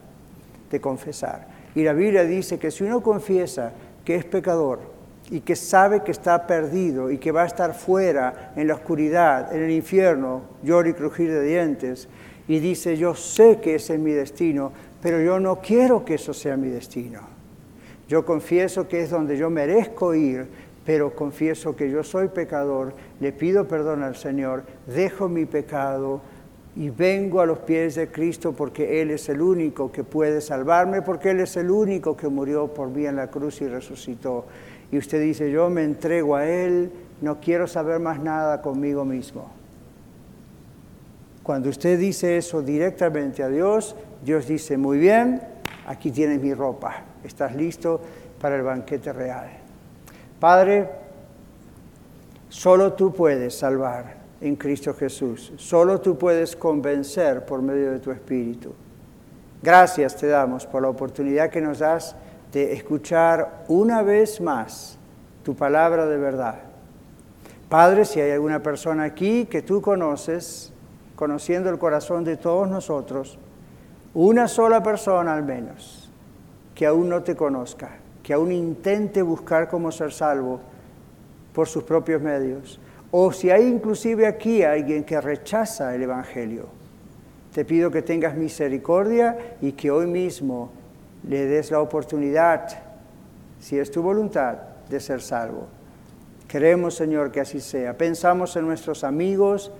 de 0.69 0.81
confesar. 0.81 1.47
Y 1.75 1.83
la 1.83 1.93
Biblia 1.93 2.23
dice 2.23 2.59
que 2.59 2.71
si 2.71 2.83
uno 2.83 3.01
confiesa 3.01 3.71
que 4.03 4.15
es 4.15 4.25
pecador, 4.25 4.93
y 5.29 5.41
que 5.41 5.55
sabe 5.55 6.03
que 6.03 6.11
está 6.11 6.45
perdido 6.45 7.09
y 7.09 7.17
que 7.17 7.31
va 7.31 7.43
a 7.43 7.47
estar 7.47 7.73
fuera 7.73 8.51
en 8.55 8.67
la 8.67 8.75
oscuridad, 8.75 9.53
en 9.55 9.63
el 9.63 9.71
infierno, 9.71 10.41
llorar 10.63 10.87
y 10.87 10.93
crujir 10.93 11.31
de 11.31 11.41
dientes, 11.41 12.07
y 12.47 12.59
dice, 12.59 12.97
yo 12.97 13.15
sé 13.15 13.59
que 13.61 13.75
ese 13.75 13.93
es 13.93 13.99
mi 13.99 14.11
destino, 14.11 14.71
pero 15.01 15.21
yo 15.21 15.39
no 15.39 15.61
quiero 15.61 16.03
que 16.03 16.15
eso 16.15 16.33
sea 16.33 16.57
mi 16.57 16.67
destino. 16.67 17.21
Yo 18.07 18.25
confieso 18.25 18.87
que 18.87 19.01
es 19.01 19.09
donde 19.09 19.37
yo 19.37 19.49
merezco 19.49 20.13
ir, 20.13 20.47
pero 20.85 21.15
confieso 21.15 21.75
que 21.75 21.89
yo 21.89 22.03
soy 22.03 22.27
pecador, 22.27 22.93
le 23.19 23.31
pido 23.31 23.67
perdón 23.67 24.03
al 24.03 24.15
Señor, 24.15 24.63
dejo 24.87 25.29
mi 25.29 25.45
pecado 25.45 26.21
y 26.75 26.89
vengo 26.89 27.39
a 27.39 27.45
los 27.45 27.59
pies 27.59 27.95
de 27.95 28.09
Cristo 28.09 28.53
porque 28.53 29.01
Él 29.01 29.11
es 29.11 29.29
el 29.29 29.41
único 29.41 29.91
que 29.91 30.03
puede 30.03 30.41
salvarme, 30.41 31.01
porque 31.01 31.31
Él 31.31 31.39
es 31.39 31.55
el 31.55 31.69
único 31.71 32.17
que 32.17 32.27
murió 32.27 32.73
por 32.73 32.89
mí 32.89 33.05
en 33.05 33.15
la 33.15 33.27
cruz 33.27 33.61
y 33.61 33.67
resucitó 33.67 34.45
y 34.93 34.97
usted 34.99 35.19
dice, 35.21 35.49
yo 35.49 35.71
me 35.71 35.83
entrego 35.83 36.35
a 36.35 36.47
Él, 36.47 36.91
no 37.21 37.39
quiero 37.39 37.65
saber 37.65 37.99
más 37.99 38.19
nada 38.19 38.61
conmigo 38.61 39.03
mismo. 39.03 39.49
Cuando 41.41 41.69
usted 41.69 41.97
dice 41.97 42.37
eso 42.37 42.61
directamente 42.61 43.41
a 43.41 43.49
Dios, 43.49 43.95
Dios 44.23 44.47
dice, 44.47 44.77
muy 44.77 44.99
bien, 44.99 45.41
aquí 45.87 46.11
tienes 46.11 46.39
mi 46.39 46.53
ropa, 46.53 47.05
estás 47.23 47.55
listo 47.55 48.01
para 48.39 48.55
el 48.55 48.61
banquete 48.61 49.11
real. 49.11 49.62
Padre, 50.43 50.89
solo 52.49 52.91
tú 52.91 53.13
puedes 53.13 53.57
salvar 53.57 54.17
en 54.41 54.57
Cristo 54.57 54.93
Jesús, 54.93 55.53
solo 55.55 56.01
tú 56.01 56.17
puedes 56.17 56.57
convencer 56.57 57.45
por 57.45 57.61
medio 57.61 57.93
de 57.93 57.99
tu 57.99 58.11
Espíritu. 58.11 58.73
Gracias 59.61 60.17
te 60.17 60.27
damos 60.27 60.65
por 60.65 60.81
la 60.81 60.89
oportunidad 60.89 61.49
que 61.49 61.61
nos 61.61 61.79
das 61.79 62.17
de 62.51 62.73
escuchar 62.73 63.63
una 63.69 64.01
vez 64.01 64.41
más 64.41 64.97
tu 65.45 65.55
palabra 65.55 66.07
de 66.07 66.17
verdad. 66.17 66.55
Padre, 67.69 68.03
si 68.03 68.19
hay 68.19 68.31
alguna 68.31 68.61
persona 68.61 69.05
aquí 69.05 69.45
que 69.45 69.61
tú 69.61 69.81
conoces, 69.81 70.73
conociendo 71.15 71.69
el 71.69 71.79
corazón 71.79 72.25
de 72.25 72.35
todos 72.35 72.67
nosotros, 72.67 73.39
una 74.13 74.49
sola 74.49 74.83
persona 74.83 75.35
al 75.35 75.43
menos, 75.43 76.11
que 76.75 76.85
aún 76.85 77.07
no 77.07 77.23
te 77.23 77.33
conozca, 77.33 78.02
que 78.23 78.33
aún 78.33 78.51
intente 78.51 79.21
buscar 79.21 79.67
cómo 79.67 79.91
ser 79.91 80.13
salvo 80.13 80.61
por 81.53 81.67
sus 81.67 81.83
propios 81.83 82.21
medios, 82.21 82.79
o 83.11 83.31
si 83.31 83.51
hay 83.51 83.67
inclusive 83.67 84.25
aquí 84.25 84.63
alguien 84.63 85.03
que 85.03 85.21
rechaza 85.21 85.93
el 85.93 86.03
Evangelio, 86.03 86.67
te 87.53 87.65
pido 87.65 87.91
que 87.91 88.01
tengas 88.01 88.35
misericordia 88.35 89.37
y 89.61 89.73
que 89.73 89.91
hoy 89.91 90.07
mismo 90.07 90.71
le 91.27 91.45
des 91.45 91.69
la 91.69 91.79
oportunidad, 91.79 92.67
si 93.59 93.77
es 93.77 93.91
tu 93.91 94.01
voluntad, 94.01 94.57
de 94.89 94.99
ser 94.99 95.21
salvo. 95.21 95.67
Queremos, 96.47 96.95
Señor, 96.95 97.31
que 97.31 97.41
así 97.41 97.59
sea. 97.59 97.97
Pensamos 97.97 98.55
en 98.55 98.65
nuestros 98.65 99.03
amigos, 99.03 99.71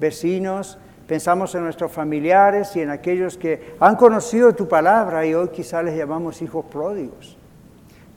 vecinos, 0.00 0.78
pensamos 1.06 1.54
en 1.54 1.64
nuestros 1.64 1.90
familiares 1.90 2.76
y 2.76 2.80
en 2.80 2.90
aquellos 2.90 3.38
que 3.38 3.74
han 3.80 3.96
conocido 3.96 4.54
tu 4.54 4.68
palabra 4.68 5.24
y 5.26 5.34
hoy 5.34 5.48
quizá 5.48 5.82
les 5.82 5.96
llamamos 5.96 6.42
hijos 6.42 6.64
pródigos. 6.66 7.37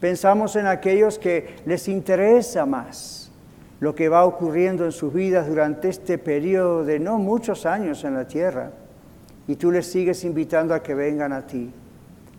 Pensamos 0.01 0.55
en 0.55 0.65
aquellos 0.65 1.19
que 1.19 1.57
les 1.67 1.87
interesa 1.87 2.65
más 2.65 3.31
lo 3.79 3.93
que 3.93 4.09
va 4.09 4.25
ocurriendo 4.25 4.83
en 4.83 4.91
sus 4.91 5.13
vidas 5.13 5.47
durante 5.47 5.89
este 5.89 6.17
periodo 6.17 6.83
de 6.83 6.99
no 6.99 7.19
muchos 7.19 7.67
años 7.67 8.03
en 8.03 8.15
la 8.15 8.27
tierra 8.27 8.71
y 9.47 9.55
tú 9.55 9.71
les 9.71 9.85
sigues 9.85 10.23
invitando 10.23 10.73
a 10.73 10.81
que 10.81 10.95
vengan 10.95 11.33
a 11.33 11.45
ti. 11.45 11.71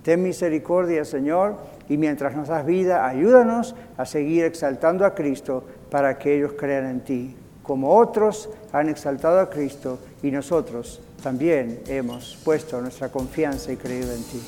Ten 0.02 0.22
misericordia, 0.24 1.04
Señor, 1.04 1.56
y 1.88 1.96
mientras 1.96 2.34
nos 2.34 2.48
das 2.48 2.66
vida, 2.66 3.06
ayúdanos 3.06 3.76
a 3.96 4.06
seguir 4.06 4.44
exaltando 4.44 5.06
a 5.06 5.14
Cristo 5.14 5.64
para 5.88 6.18
que 6.18 6.36
ellos 6.36 6.54
crean 6.58 6.86
en 6.86 7.00
ti, 7.00 7.36
como 7.62 7.96
otros 7.96 8.50
han 8.72 8.88
exaltado 8.88 9.38
a 9.38 9.48
Cristo 9.48 10.00
y 10.20 10.32
nosotros 10.32 11.00
también 11.22 11.80
hemos 11.86 12.36
puesto 12.44 12.80
nuestra 12.80 13.10
confianza 13.10 13.72
y 13.72 13.76
creído 13.76 14.12
en 14.12 14.22
ti. 14.24 14.42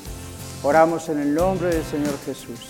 Oramos 0.63 1.07
en 1.07 1.19
el 1.19 1.33
nombre 1.33 1.69
del 1.69 1.83
Señor 1.83 2.17
Jesús. 2.25 2.69